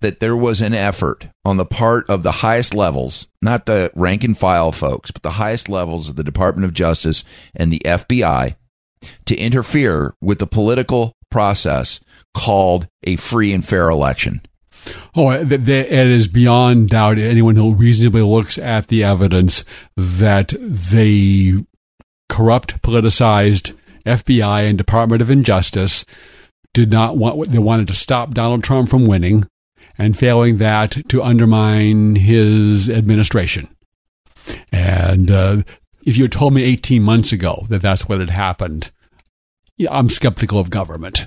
[0.04, 4.22] that there was an effort on the part of the highest levels, not the rank
[4.22, 7.24] and file folks, but the highest levels of the Department of Justice
[7.56, 8.54] and the FBI
[9.24, 12.00] to interfere with the political process
[12.34, 14.42] called a free and fair election.
[15.16, 17.16] Oh, uh, it is beyond doubt.
[17.16, 19.64] Anyone who reasonably looks at the evidence
[19.96, 21.64] that the
[22.28, 26.04] corrupt, politicized FBI and Department of Injustice
[26.74, 29.48] did not want, they wanted to stop Donald Trump from winning
[29.98, 33.68] and failing that to undermine his administration.
[34.72, 35.62] And uh,
[36.04, 38.90] if you had told me 18 months ago that that's what had happened,
[39.76, 41.26] yeah, I'm skeptical of government.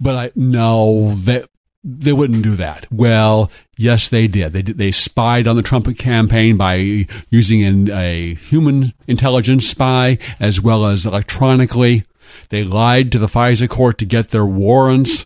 [0.00, 1.48] But I know that
[1.84, 2.86] they wouldn't do that.
[2.90, 4.52] Well, yes, they did.
[4.52, 10.60] They they spied on the Trump campaign by using an, a human intelligence spy as
[10.60, 12.04] well as electronically.
[12.50, 15.24] They lied to the FISA court to get their warrants.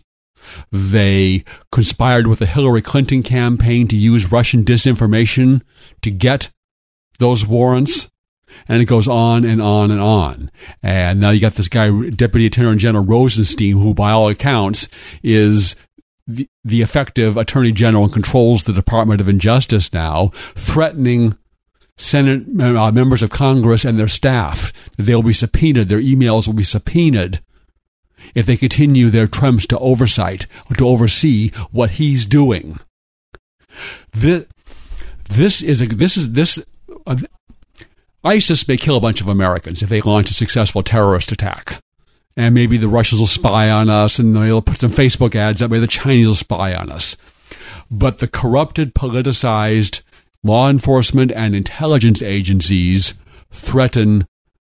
[0.70, 5.62] They conspired with the Hillary Clinton campaign to use Russian disinformation
[6.02, 6.50] to get
[7.18, 8.08] those warrants.
[8.68, 10.50] And it goes on and on and on.
[10.82, 14.88] And now you got this guy, Deputy Attorney General Rosenstein, who by all accounts
[15.22, 15.74] is
[16.26, 21.36] the, the effective Attorney General and controls the Department of Injustice now, threatening
[21.96, 26.54] Senate uh, members of Congress and their staff that they'll be subpoenaed, their emails will
[26.54, 27.40] be subpoenaed
[28.34, 32.78] if they continue their attempts to oversight or to oversee what he's doing.
[34.12, 34.46] This,
[35.28, 36.62] this is a, this is this.
[37.06, 37.16] Uh,
[38.24, 41.82] ISIS may kill a bunch of Americans if they launch a successful terrorist attack.
[42.36, 45.70] And maybe the Russians will spy on us and they'll put some Facebook ads that
[45.70, 47.16] way the Chinese will spy on us.
[47.90, 50.02] But the corrupted, politicized
[50.42, 53.14] law enforcement and intelligence agencies
[53.50, 54.26] threaten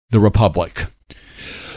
[0.10, 0.88] the Republic.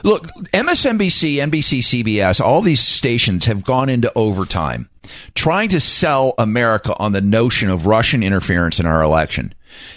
[0.04, 4.88] Look, MSNBC, NBC, CBS, all these stations have gone into overtime
[5.34, 9.54] trying to sell America on the notion of Russian interference in our election.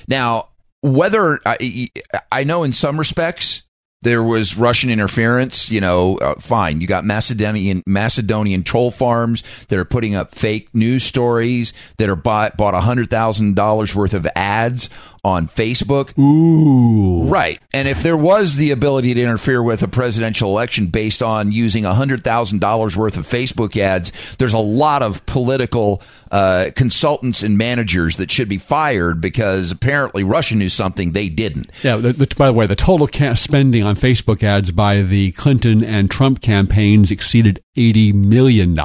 [0.08, 0.50] Now,
[0.82, 1.90] whether I,
[2.32, 3.64] I know in some respects
[4.02, 6.80] there was Russian interference, you know, uh, fine.
[6.80, 12.16] You got Macedonian Macedonian troll farms that are putting up fake news stories that are
[12.16, 14.90] bought bought hundred thousand dollars worth of ads
[15.24, 16.18] on Facebook.
[16.18, 17.28] Ooh.
[17.30, 17.62] Right.
[17.74, 21.84] And if there was the ability to interfere with a presidential election based on using
[21.84, 26.02] $100,000 worth of Facebook ads, there's a lot of political
[26.32, 31.72] uh, consultants and managers that should be fired because apparently Russia knew something they didn't.
[31.84, 35.32] Yeah, the, the, by the way, the total ca- spending on Facebook ads by the
[35.34, 38.78] Clinton and Trump campaigns exceeded $80 million.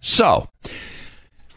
[0.00, 0.48] So,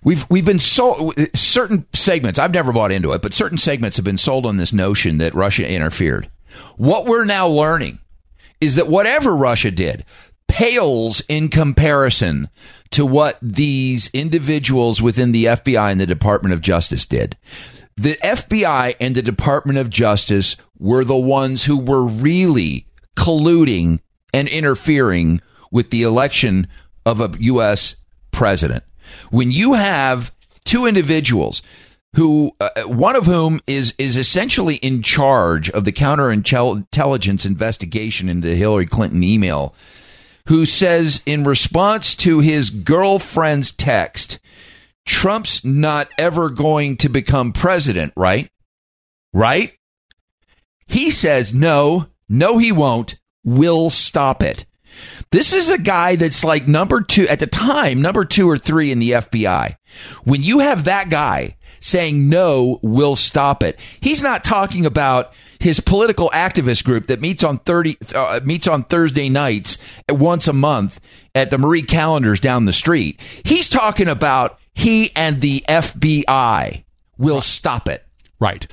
[0.03, 2.39] We've we've been sold certain segments.
[2.39, 5.33] I've never bought into it, but certain segments have been sold on this notion that
[5.33, 6.29] Russia interfered.
[6.77, 7.99] What we're now learning
[8.61, 10.05] is that whatever Russia did
[10.47, 12.49] pales in comparison
[12.91, 17.37] to what these individuals within the FBI and the Department of Justice did.
[17.95, 23.99] The FBI and the Department of Justice were the ones who were really colluding
[24.33, 26.67] and interfering with the election
[27.05, 27.95] of a U.S.
[28.31, 28.83] president
[29.29, 30.33] when you have
[30.65, 31.61] two individuals
[32.15, 38.55] who uh, one of whom is is essentially in charge of the counterintelligence investigation into
[38.55, 39.75] Hillary Clinton email
[40.47, 44.39] who says in response to his girlfriend's text
[45.05, 48.49] Trump's not ever going to become president right?
[49.33, 49.73] Right?
[50.87, 53.19] He says no no he won't.
[53.43, 54.65] We'll stop it
[55.31, 58.91] this is a guy that's like number two at the time, number two or three
[58.91, 59.75] in the FBI.
[60.23, 63.79] When you have that guy saying no, we'll stop it.
[64.01, 68.83] He's not talking about his political activist group that meets on 30 uh, meets on
[68.83, 69.77] Thursday nights
[70.09, 70.99] once a month
[71.35, 73.19] at the Marie Callender's down the street.
[73.43, 76.83] He's talking about he and the FBI
[77.17, 78.05] will stop it.
[78.39, 78.65] Right.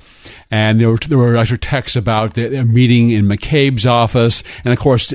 [0.48, 4.44] And there were, there were actually texts about the meeting in McCabe's office.
[4.64, 5.12] And of course,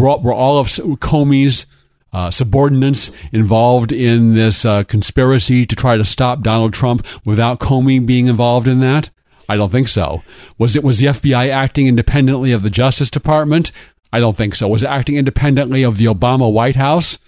[0.00, 1.66] were, were all of Comey's
[2.12, 8.04] uh, subordinates involved in this uh, conspiracy to try to stop Donald Trump without Comey
[8.04, 9.10] being involved in that?
[9.48, 10.22] I don't think so.
[10.58, 13.72] Was it was the FBI acting independently of the Justice Department?
[14.12, 14.68] I don't think so.
[14.68, 17.18] Was it acting independently of the Obama White House?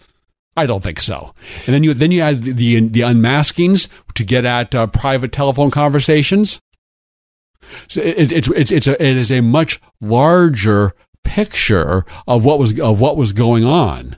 [0.57, 1.35] I don't think so.
[1.67, 5.33] And then you then you add the the, the unmaskings to get at uh, private
[5.33, 6.61] telephone conversations.
[7.89, 12.79] So it, it, it's it's a, it is a much larger picture of what was
[12.79, 14.17] of what was going on.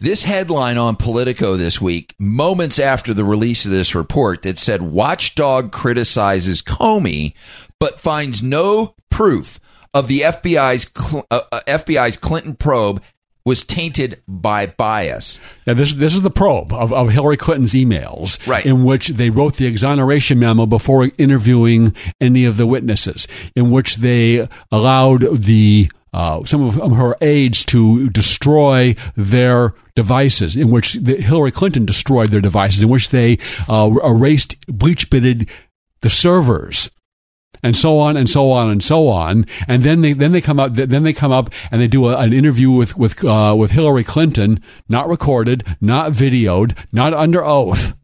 [0.00, 4.82] This headline on Politico this week, moments after the release of this report, that said
[4.82, 7.34] Watchdog criticizes Comey,
[7.78, 9.60] but finds no proof
[9.94, 10.90] of the FBI's
[11.30, 13.02] uh, uh FBI's Clinton probe
[13.44, 15.38] was tainted by bias.
[15.66, 18.64] Now, this this is the probe of, of Hillary Clinton's emails, right.
[18.64, 23.96] in which they wrote the exoneration memo before interviewing any of the witnesses, in which
[23.96, 31.16] they allowed the uh, some of her aides to destroy their devices, in which the,
[31.16, 35.50] Hillary Clinton destroyed their devices, in which they uh, erased, bleach bitted
[36.02, 36.90] the servers
[37.64, 39.44] and so on and so on and so on.
[39.66, 42.16] And then they then they come up then they come up and they do a,
[42.18, 47.94] an interview with with uh, with Hillary Clinton, not recorded, not videoed, not under oath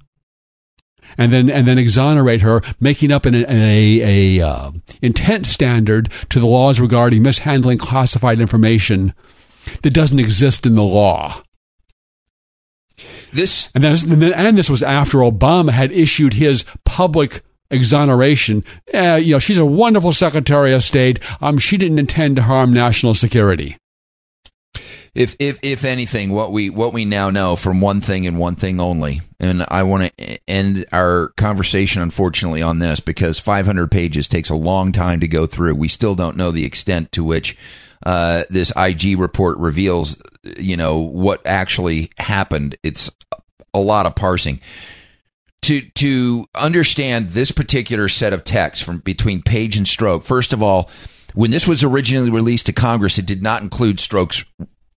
[1.19, 4.71] and then and then exonerate her, making up an, an a, a uh,
[5.03, 9.15] intent standard to the laws regarding mishandling classified information
[9.83, 11.43] that doesn't exist in the law.
[13.33, 18.65] This and, and this was after Obama had issued his public exoneration.
[18.93, 21.21] Uh, you know, she's a wonderful Secretary of State.
[21.41, 23.77] Um, she didn't intend to harm national security
[25.15, 28.55] if if if anything, what we what we now know from one thing and one
[28.55, 34.29] thing only, and I want to end our conversation, unfortunately, on this because 500 pages
[34.29, 35.75] takes a long time to go through.
[35.75, 37.57] We still don't know the extent to which
[38.07, 40.21] uh, this IG report reveals,
[40.57, 42.77] you know, what actually happened.
[42.83, 43.11] It's
[43.75, 44.61] a lot of parsing.
[45.63, 50.63] To to understand this particular set of text from between page and Strzok, first of
[50.63, 50.89] all,
[51.35, 54.45] when this was originally released to Congress, it did not include Strzok's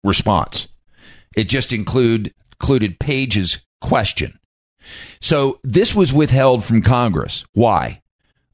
[0.04, 0.68] response.
[1.36, 4.40] It just include, included Page's question.
[5.22, 7.46] So this was withheld from Congress.
[7.54, 8.02] Why?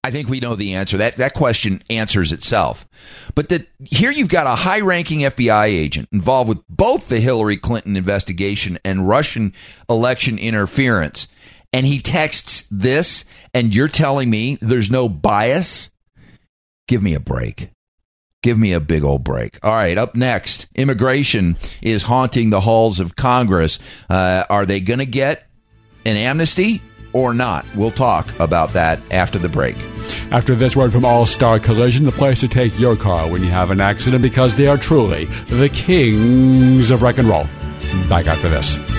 [0.03, 0.97] I think we know the answer.
[0.97, 2.87] That that question answers itself.
[3.35, 7.97] But that here you've got a high-ranking FBI agent involved with both the Hillary Clinton
[7.97, 9.53] investigation and Russian
[9.89, 11.27] election interference,
[11.73, 15.89] and he texts this, and you're telling me there's no bias?
[16.87, 17.69] Give me a break.
[18.41, 19.59] Give me a big old break.
[19.63, 23.79] All right, up next, immigration is haunting the halls of Congress.
[24.09, 25.43] Uh, are they going to get
[26.05, 27.65] an amnesty or not?
[27.75, 29.75] We'll talk about that after the break.
[30.31, 33.49] After this word from All Star Collision, the place to take your car when you
[33.49, 37.45] have an accident because they are truly the kings of wreck and roll.
[38.07, 38.98] Back after this.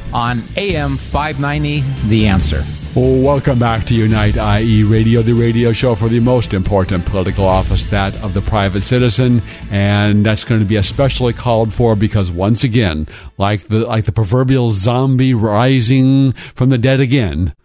[0.13, 2.63] on AM 590 The Answer.
[2.93, 7.85] Welcome back to Unite IE Radio, the radio show for the most important political office,
[7.85, 9.41] that of the private citizen,
[9.71, 13.07] and that's going to be especially called for because once again,
[13.37, 17.55] like the like the proverbial zombie rising from the dead again,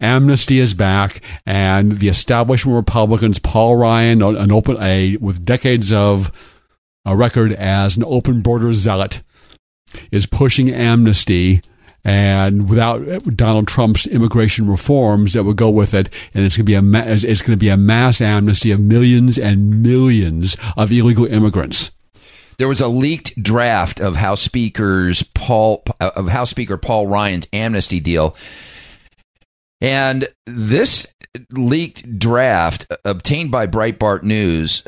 [0.00, 6.30] amnesty is back, and the establishment Republicans, Paul Ryan, an open a with decades of
[7.06, 9.22] a record as an open border zealot,
[10.12, 11.62] is pushing amnesty
[12.04, 13.04] and without
[13.36, 16.82] Donald Trump's immigration reforms that would go with it, and it's going to be a
[16.82, 21.90] ma- it's going to be a mass amnesty of millions and millions of illegal immigrants.
[22.58, 27.48] There was a leaked draft of House Speaker's Paul uh, of House Speaker Paul Ryan's
[27.52, 28.36] amnesty deal,
[29.80, 31.06] and this
[31.52, 34.82] leaked draft uh, obtained by Breitbart News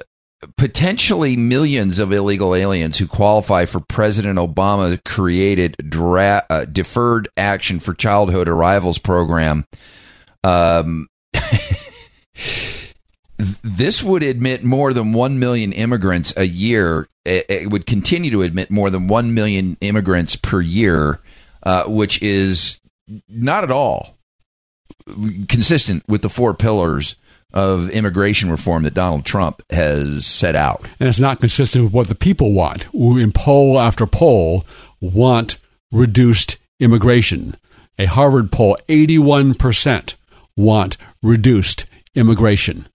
[0.57, 7.79] potentially millions of illegal aliens who qualify for President Obama created dra- uh, deferred action
[7.79, 9.67] for childhood arrivals program.
[10.43, 11.09] Um,
[13.63, 17.07] this would admit more than 1 million immigrants a year.
[17.25, 21.21] It, it, would continue to admit more than 1 million immigrants per year,
[21.63, 22.81] uh, which is
[23.29, 24.17] not at all
[25.49, 27.17] consistent with the four pillars
[27.53, 30.87] of immigration reform that Donald Trump has set out.
[30.99, 34.65] And it's not consistent with what the people want, who in poll after poll
[35.01, 35.59] want
[35.91, 37.57] reduced immigration.
[37.99, 40.15] A Harvard poll, 81%
[40.57, 42.89] want reduced immigration.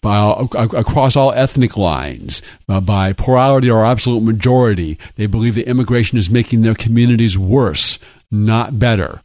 [0.00, 6.18] By, across all ethnic lines, uh, by plurality or absolute majority, they believe that immigration
[6.18, 7.98] is making their communities worse,
[8.30, 9.22] not better.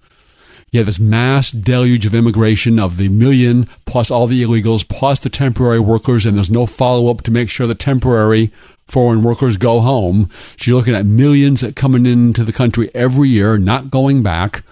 [0.72, 5.20] You have this mass deluge of immigration of the million plus all the illegals plus
[5.20, 8.52] the temporary workers, and there's no follow up to make sure the temporary
[8.88, 10.30] foreign workers go home.
[10.32, 14.64] So you're looking at millions that coming into the country every year, not going back.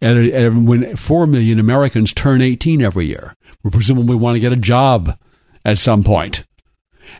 [0.00, 4.52] And, and when 4 million Americans turn 18 every year, we presumably want to get
[4.52, 5.18] a job
[5.64, 6.44] at some point.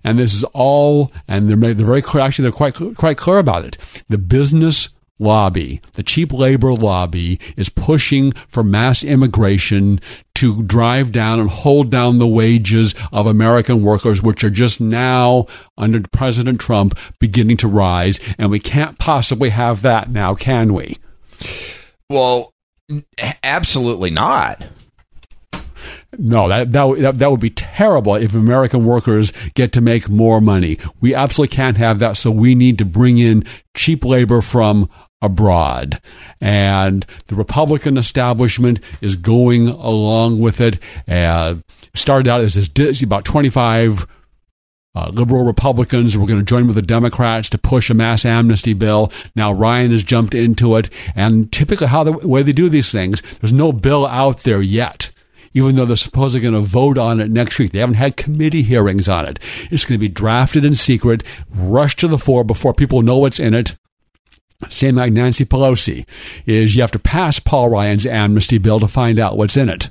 [0.02, 3.64] And this is all, and they're, they're very clear, actually, they're quite, quite clear about
[3.64, 3.78] it.
[4.08, 4.88] The business
[5.18, 10.00] lobby, the cheap labor lobby, is pushing for mass immigration
[10.34, 15.46] to drive down and hold down the wages of American workers, which are just now,
[15.78, 18.18] under President Trump, beginning to rise.
[18.38, 20.98] And we can't possibly have that now, can we?
[22.10, 22.52] Well,
[23.42, 24.62] absolutely not.
[26.18, 30.78] No, that, that that would be terrible if American workers get to make more money.
[31.00, 32.16] We absolutely can't have that.
[32.16, 33.44] So we need to bring in
[33.74, 34.88] cheap labor from
[35.24, 36.00] abroad.
[36.40, 40.78] And the Republican establishment is going along with it.
[41.08, 41.56] Uh,
[41.94, 44.06] started out as this, about 25
[44.96, 48.74] uh, liberal Republicans were going to join with the Democrats to push a mass amnesty
[48.74, 49.10] bill.
[49.34, 50.88] Now Ryan has jumped into it.
[51.16, 55.10] And typically, how the way they do these things, there's no bill out there yet
[55.56, 57.70] even though they're supposedly going to vote on it next week.
[57.70, 59.38] They haven't had committee hearings on it.
[59.70, 63.38] It's going to be drafted in secret, rushed to the floor before people know what's
[63.38, 63.76] in it
[64.70, 66.06] same like Nancy Pelosi,
[66.46, 69.90] is you have to pass Paul Ryan's amnesty bill to find out what's in it.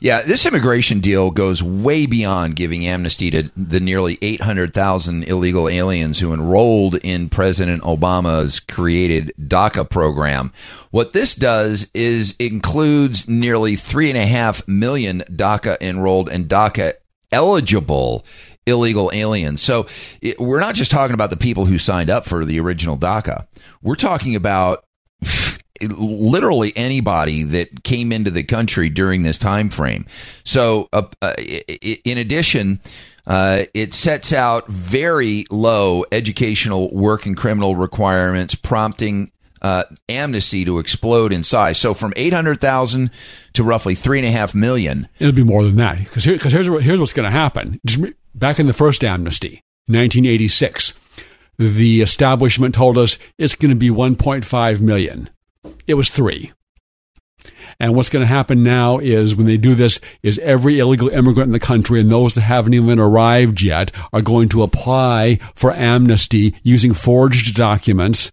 [0.00, 6.18] Yeah, this immigration deal goes way beyond giving amnesty to the nearly 800,000 illegal aliens
[6.18, 10.52] who enrolled in President Obama's created DACA program.
[10.90, 16.94] What this does is includes nearly 3.5 million DACA enrolled and DACA
[17.32, 18.24] eligible
[18.66, 19.62] illegal aliens.
[19.62, 19.86] So
[20.20, 23.46] it, we're not just talking about the people who signed up for the original DACA.
[23.82, 24.84] We're talking about
[25.82, 30.06] literally anybody that came into the country during this time frame.
[30.44, 32.80] So uh, uh, in addition,
[33.26, 39.30] uh, it sets out very low educational work and criminal requirements, prompting
[39.62, 41.78] uh, amnesty to explode in size.
[41.78, 43.10] So from 800,000
[43.54, 45.08] to roughly 3.5 million.
[45.18, 45.98] It'll be more than that.
[45.98, 47.80] Because here, here's, here's what's going to happen.
[47.86, 50.94] Just back in the first amnesty, 1986,
[51.58, 55.30] the establishment told us it's going to be 1.5 million.
[55.86, 56.52] It was three.
[57.80, 61.48] And what's going to happen now is when they do this is every illegal immigrant
[61.48, 65.74] in the country and those that haven't even arrived yet are going to apply for
[65.74, 68.32] amnesty using forged documents.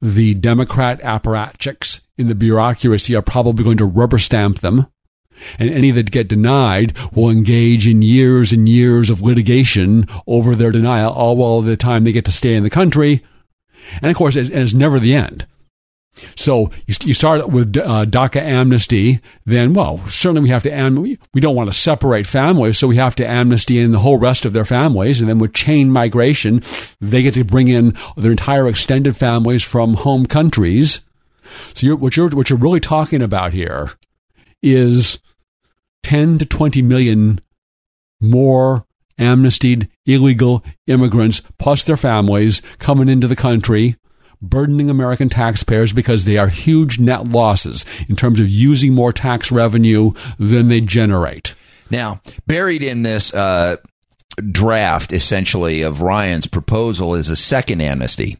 [0.00, 4.86] The Democrat apparatchiks in the bureaucracy are probably going to rubber stamp them.
[5.58, 10.72] And any that get denied will engage in years and years of litigation over their
[10.72, 13.22] denial, all while the time they get to stay in the country.
[14.02, 15.46] And of course, it's, it's never the end.
[16.34, 20.96] So you, you start with uh, DACA amnesty, then, well, certainly we have to, am-
[20.96, 24.44] we don't want to separate families, so we have to amnesty in the whole rest
[24.44, 25.20] of their families.
[25.20, 26.62] And then with chain migration,
[27.00, 31.00] they get to bring in their entire extended families from home countries.
[31.74, 33.92] So you're, what you're, what you're really talking about here
[34.62, 35.18] is
[36.08, 37.38] 10 to 20 million
[38.18, 38.86] more
[39.18, 43.94] amnestied illegal immigrants plus their families coming into the country
[44.40, 49.52] burdening American taxpayers because they are huge net losses in terms of using more tax
[49.52, 51.54] revenue than they generate.
[51.90, 53.76] Now, buried in this uh,
[54.50, 58.38] draft, essentially, of Ryan's proposal is a second amnesty.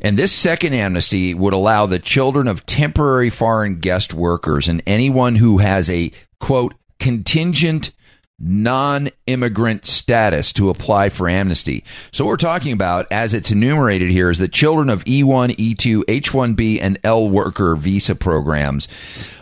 [0.00, 5.36] And this second amnesty would allow the children of temporary foreign guest workers and anyone
[5.36, 7.92] who has a, quote, contingent
[8.38, 11.84] non immigrant status to apply for amnesty.
[12.12, 16.04] So, what we're talking about, as it's enumerated here, is the children of E1, E2,
[16.04, 18.88] H1B, and L worker visa programs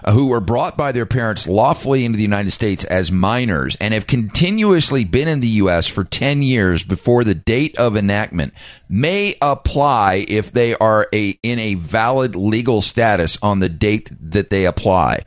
[0.05, 3.93] uh, who were brought by their parents lawfully into the United States as minors and
[3.95, 5.87] have continuously been in the U.S.
[5.87, 8.55] for 10 years before the date of enactment
[8.89, 14.51] may apply if they are a, in a valid legal status on the date that
[14.51, 15.25] they apply.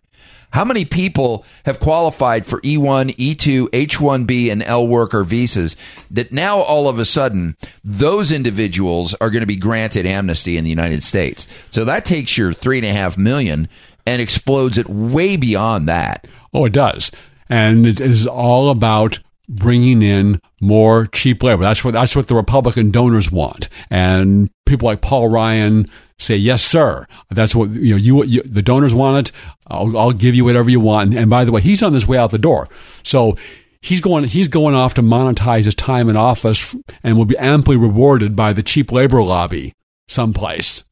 [0.57, 5.75] How many people have qualified for E1, E2, H1B, and L worker visas
[6.09, 10.63] that now all of a sudden those individuals are going to be granted amnesty in
[10.63, 11.45] the United States?
[11.69, 13.69] So that takes your three and a half million
[14.07, 16.27] and explodes it way beyond that.
[16.51, 17.11] Oh, it does.
[17.47, 21.61] And it is all about bringing in more cheap labor.
[21.61, 25.85] That's what that's what the Republican donors want, and people like Paul Ryan
[26.19, 27.97] say, "Yes, sir." That's what you know.
[27.97, 29.31] You, you the donors want it.
[29.67, 31.15] I'll, I'll give you whatever you want.
[31.15, 32.67] And by the way, he's on his way out the door,
[33.03, 33.35] so
[33.81, 37.77] he's going he's going off to monetize his time in office, and will be amply
[37.77, 39.73] rewarded by the cheap labor lobby
[40.07, 40.83] someplace.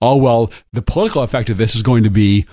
[0.00, 2.46] All well, the political effect of this is going to be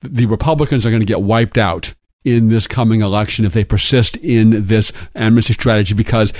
[0.00, 1.94] the Republicans are going to get wiped out
[2.24, 6.32] in this coming election if they persist in this amnesty strategy because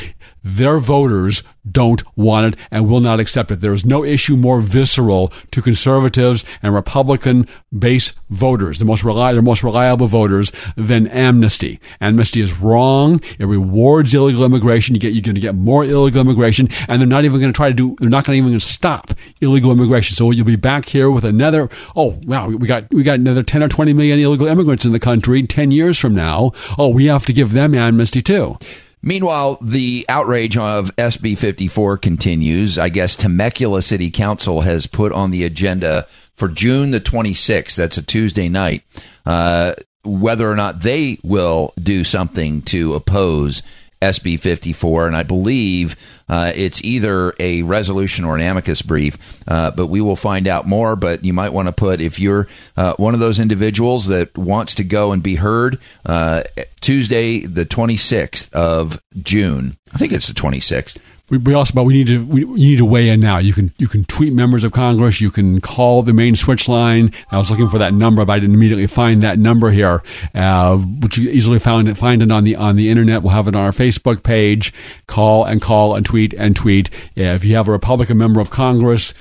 [0.45, 3.61] their voters don't want it and will not accept it.
[3.61, 9.37] There is no issue more visceral to conservatives and Republican base voters, the most reliable,
[9.37, 11.79] the most reliable voters, than amnesty.
[12.01, 13.21] Amnesty is wrong.
[13.39, 14.95] It rewards illegal immigration.
[14.95, 17.57] You get, you're going to get more illegal immigration, and they're not even going to
[17.57, 17.97] try to do.
[18.01, 20.17] They're not going to even stop illegal immigration.
[20.17, 21.69] So you'll be back here with another.
[21.95, 25.01] Oh wow, we got we got another ten or twenty million illegal immigrants in the
[25.01, 26.53] country ten years from now.
[26.79, 28.59] Oh, we have to give them amnesty too.
[29.03, 32.79] Meanwhile, the outrage of SB 54 continues.
[32.79, 36.07] I guess Temecula City Council has put on the agenda
[36.37, 38.85] for June the 26th, that's a Tuesday night,
[39.27, 43.63] uh, whether or not they will do something to oppose
[44.03, 45.07] SB 54.
[45.07, 45.97] And I believe
[46.29, 50.67] uh, it's either a resolution or an amicus brief, uh, but we will find out
[50.67, 50.97] more.
[50.97, 54.75] But you might want to put, if you're uh, one of those individuals that wants
[54.77, 56.43] to go and be heard, uh,
[56.81, 60.99] Tuesday, the 26th of June, I think it's the 26th.
[61.33, 63.39] We, we also, but we need to we, you need to weigh in now.
[63.39, 65.19] You can you can tweet members of Congress.
[65.23, 67.11] You can call the main switch line.
[67.31, 70.03] I was looking for that number, but I didn't immediately find that number here,
[70.35, 73.23] uh, which you easily found find it on the on the internet.
[73.23, 74.75] We'll have it on our Facebook page.
[75.07, 76.91] Call and call and tweet and tweet.
[77.15, 79.15] Yeah, if you have a Republican member of Congress,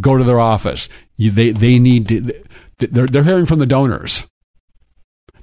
[0.00, 0.88] go to their office.
[1.16, 2.42] You, they they need to.
[2.78, 4.26] They're they're hearing from the donors.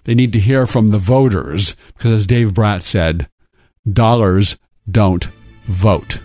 [0.04, 3.30] They need to hear from the voters because, as Dave Brat said,
[3.90, 4.58] dollars
[4.92, 5.30] don't
[5.66, 6.20] vote.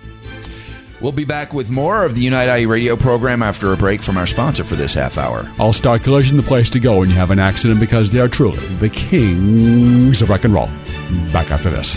[1.01, 4.16] We'll be back with more of the Unite IE radio program after a break from
[4.16, 5.49] our sponsor for this half hour.
[5.59, 8.28] All Star Collision, the place to go when you have an accident because they are
[8.28, 10.68] truly the kings of rock and roll.
[11.32, 11.97] Back after this.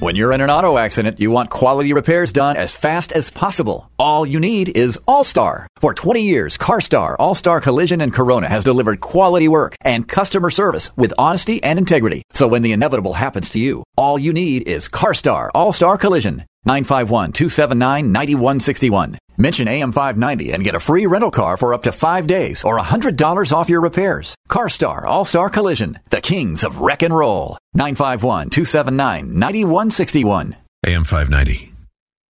[0.00, 3.90] When you're in an auto accident, you want quality repairs done as fast as possible.
[3.98, 5.66] All you need is All Star.
[5.78, 10.48] For 20 years, CarStar, All Star Collision, and Corona has delivered quality work and customer
[10.48, 12.22] service with honesty and integrity.
[12.32, 16.46] So when the inevitable happens to you, all you need is CarStar, All Star Collision.
[16.66, 19.18] 951 279 9161.
[19.38, 23.52] Mention AM590 and get a free rental car for up to five days or $100
[23.52, 24.34] off your repairs.
[24.50, 27.56] CarStar All Star Collision, the kings of wreck and roll.
[27.72, 30.56] 951 279 9161.
[30.86, 31.72] AM 590.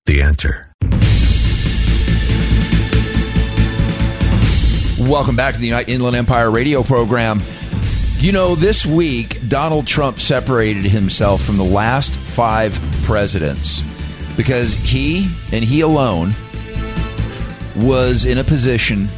[0.05, 0.71] The answer.
[5.09, 7.41] Welcome back to the United Inland Empire radio program.
[8.17, 13.81] You know, this week, Donald Trump separated himself from the last five presidents
[14.39, 16.33] because he and he alone
[17.75, 19.09] was in a position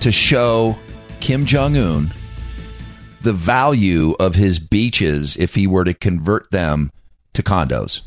[0.00, 0.74] to show
[1.20, 2.10] Kim Jong un
[3.20, 6.90] the value of his beaches if he were to convert them
[7.34, 8.00] to condos.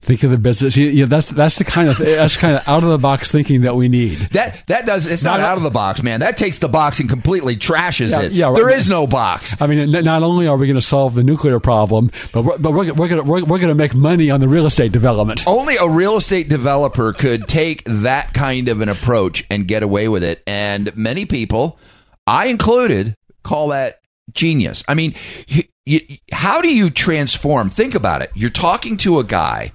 [0.00, 0.76] Think of the business.
[0.76, 3.74] Yeah, that's that's the kind of that's kind of out of the box thinking that
[3.74, 4.18] we need.
[4.30, 6.20] That that does it's not, Not- out of the box, man.
[6.20, 8.32] That takes the box and completely trashes Yeah, it.
[8.32, 8.54] yeah, right.
[8.54, 9.60] There is no box.
[9.60, 12.70] I mean, not only are we going to solve the nuclear problem, but we're, but
[12.70, 15.42] we're, we're going to we're, we're going to make money on the real estate development.
[15.48, 20.06] Only a real estate developer could take that kind of an approach and get away
[20.06, 20.42] with it.
[20.46, 21.76] And many people,
[22.24, 23.98] I included, call that
[24.32, 24.84] genius.
[24.86, 25.16] I mean,
[25.48, 26.00] you, you,
[26.32, 27.68] how do you transform?
[27.68, 28.30] Think about it.
[28.36, 29.72] You're talking to a guy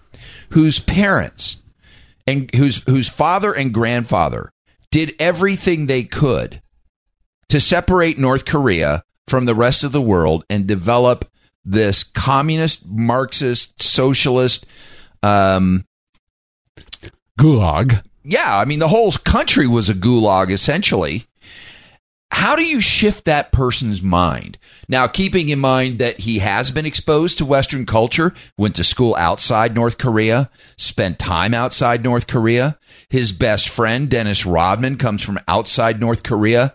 [0.53, 1.57] whose parents
[2.27, 4.51] and whose whose father and grandfather
[4.91, 6.61] did everything they could
[7.49, 11.29] to separate North Korea from the rest of the world and develop
[11.65, 14.65] this communist, Marxist, socialist
[15.23, 15.85] um,
[17.39, 18.03] gulag.
[18.23, 21.25] Yeah, I mean the whole country was a gulag essentially.
[22.33, 24.57] How do you shift that person's mind?
[24.89, 29.15] Now, keeping in mind that he has been exposed to Western culture, went to school
[29.15, 32.79] outside North Korea, spent time outside North Korea.
[33.07, 36.73] His best friend, Dennis Rodman, comes from outside North Korea.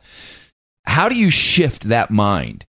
[0.87, 2.65] How do you shift that mind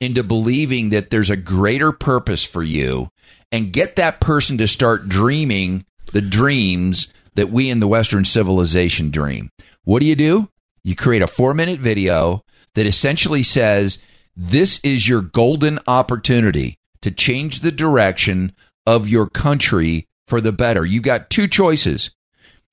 [0.00, 3.10] into believing that there's a greater purpose for you
[3.50, 9.10] and get that person to start dreaming the dreams that we in the Western civilization
[9.10, 9.50] dream?
[9.82, 10.48] What do you do?
[10.82, 13.98] You create a four minute video that essentially says,
[14.36, 18.52] This is your golden opportunity to change the direction
[18.86, 20.84] of your country for the better.
[20.84, 22.10] You've got two choices.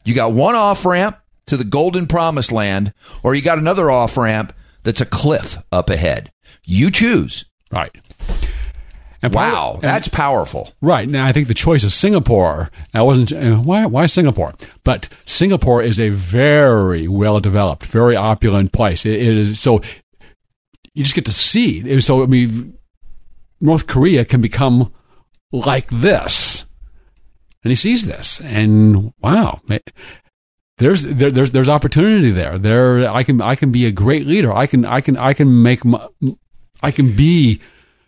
[0.05, 2.93] You got one off ramp to the golden promised land,
[3.24, 4.53] or you got another off ramp
[4.84, 6.32] that's a cliff up ahead.
[6.64, 7.45] You choose.
[7.72, 7.93] Right.
[9.22, 10.74] And wow, of- that's powerful.
[10.82, 12.70] Right now, I think the choice is Singapore.
[12.93, 14.53] I wasn't uh, why why Singapore,
[14.84, 19.05] but Singapore is a very well developed, very opulent place.
[19.05, 19.82] It, it is so
[20.93, 21.99] you just get to see.
[21.99, 22.78] So I mean,
[23.59, 24.91] North Korea can become
[25.51, 26.65] like this,
[27.63, 29.61] and he sees this, and wow,
[30.78, 32.57] there's there, there's there's opportunity there.
[32.57, 34.53] There, I can I can be a great leader.
[34.53, 36.05] I can I can I can make my,
[36.84, 37.59] I can be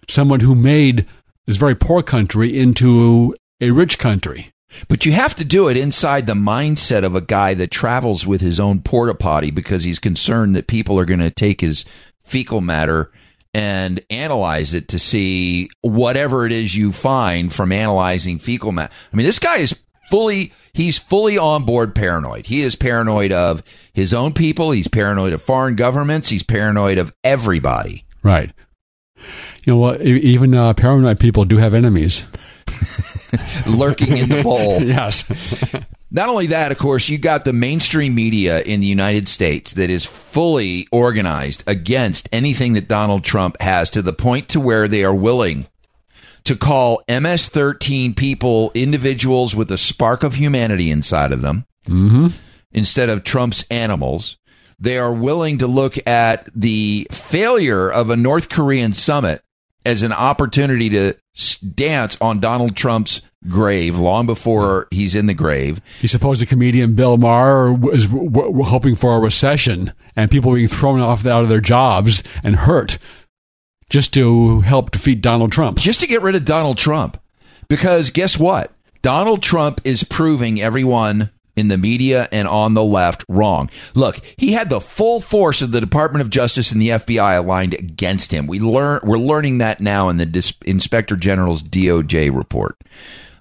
[0.09, 1.05] someone who made
[1.45, 4.51] this very poor country into a rich country.
[4.87, 8.41] But you have to do it inside the mindset of a guy that travels with
[8.41, 11.85] his own porta potty because he's concerned that people are going to take his
[12.23, 13.11] fecal matter
[13.53, 18.93] and analyze it to see whatever it is you find from analyzing fecal matter.
[19.11, 19.75] I mean, this guy is
[20.11, 22.45] fully he's fully on board paranoid.
[22.45, 27.11] He is paranoid of his own people, he's paranoid of foreign governments, he's paranoid of
[27.23, 28.05] everybody.
[28.21, 28.51] Right.
[29.65, 30.01] You know what?
[30.01, 32.25] Even uh, paranoid people do have enemies.
[33.67, 34.81] lurking in the bowl.
[34.83, 35.23] yes.
[36.11, 39.89] Not only that, of course, you got the mainstream media in the United States that
[39.89, 45.03] is fully organized against anything that Donald Trump has to the point to where they
[45.03, 45.67] are willing
[46.45, 52.27] to call MS-13 people individuals with a spark of humanity inside of them Mm-hmm.
[52.71, 54.37] instead of Trump's animals.
[54.79, 59.41] They are willing to look at the failure of a North Korean summit
[59.85, 61.13] as an opportunity to
[61.75, 65.79] dance on Donald Trump's grave long before he's in the grave.
[66.01, 70.53] You suppose the comedian Bill Maher was w- w- hoping for a recession and people
[70.53, 72.97] being thrown off out of their jobs and hurt
[73.89, 75.79] just to help defeat Donald Trump.
[75.79, 77.17] Just to get rid of Donald Trump.
[77.69, 78.71] Because guess what?
[79.01, 83.69] Donald Trump is proving everyone in the media and on the left wrong.
[83.95, 87.73] Look, he had the full force of the Department of Justice and the FBI aligned
[87.73, 88.47] against him.
[88.47, 92.77] We learn we're learning that now in the Dis- Inspector General's DOJ report.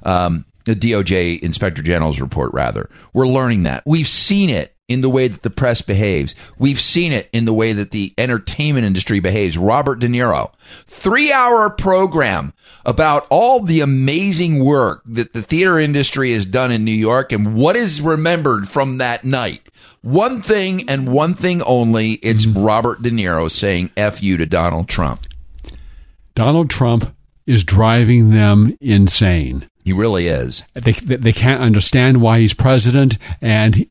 [0.03, 2.91] Um, the DOJ Inspector General's report, rather.
[3.13, 3.83] We're learning that.
[3.87, 6.35] We've seen it in the way that the press behaves.
[6.59, 9.59] We've seen it in the way that the entertainment industry behaves.
[9.59, 10.53] Robert De Niro,
[10.87, 16.85] three hour program about all the amazing work that the theater industry has done in
[16.85, 19.63] New York and what is remembered from that night.
[20.01, 22.13] One thing and one thing only.
[22.15, 22.65] It's mm-hmm.
[22.65, 25.27] Robert De Niro saying F you to Donald Trump.
[26.35, 27.15] Donald Trump
[27.47, 29.69] is driving them insane.
[29.83, 30.63] He really is.
[30.75, 33.17] They, they, can't understand why he's president.
[33.41, 33.91] And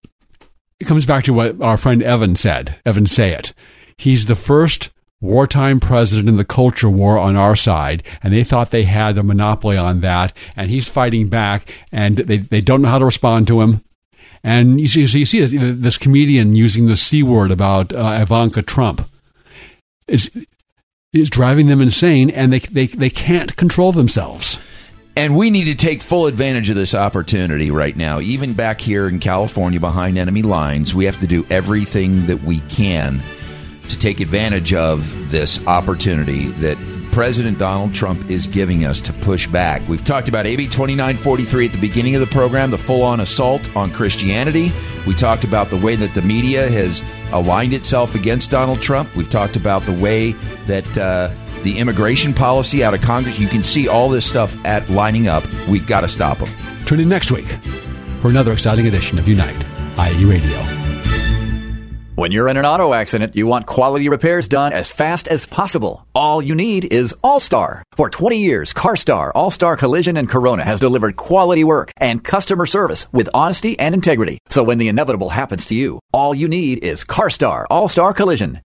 [0.80, 3.54] it comes back to what our friend Evan said, Evan Sayet.
[3.98, 8.70] He's the first wartime president in the culture war on our side, and they thought
[8.70, 10.34] they had the monopoly on that.
[10.56, 13.82] And he's fighting back, and they, they don't know how to respond to him.
[14.44, 18.20] And you see, so you see this, this comedian using the c word about uh,
[18.22, 19.10] Ivanka Trump.
[20.08, 20.30] It's
[21.12, 24.60] it's driving them insane, and they they they can't control themselves.
[25.18, 28.20] And we need to take full advantage of this opportunity right now.
[28.20, 32.60] Even back here in California behind enemy lines, we have to do everything that we
[32.70, 33.20] can
[33.90, 36.78] to take advantage of this opportunity that
[37.12, 39.82] President Donald Trump is giving us to push back.
[39.90, 43.76] We've talked about AB 2943 at the beginning of the program, the full on assault
[43.76, 44.72] on Christianity.
[45.08, 49.16] We talked about the way that the media has aligned itself against Donald Trump.
[49.16, 50.34] We've talked about the way
[50.68, 51.32] that uh,
[51.68, 55.44] the immigration policy out of Congress, you can see all this stuff at lining up.
[55.68, 56.50] We've got to stop them.
[56.86, 57.46] Tune in next week
[58.22, 59.66] for another exciting edition of Unite
[60.00, 60.58] IE Radio.
[62.16, 66.08] When you're in an auto accident, you want quality repairs done as fast as possible.
[66.16, 67.84] All you need is All-Star.
[67.96, 73.12] For 20 years, CarStar, All-Star Collision and Corona has delivered quality work and customer service
[73.12, 74.40] with honesty and integrity.
[74.50, 78.62] So when the inevitable happens to you, all you need is CarStar, All-Star Collision.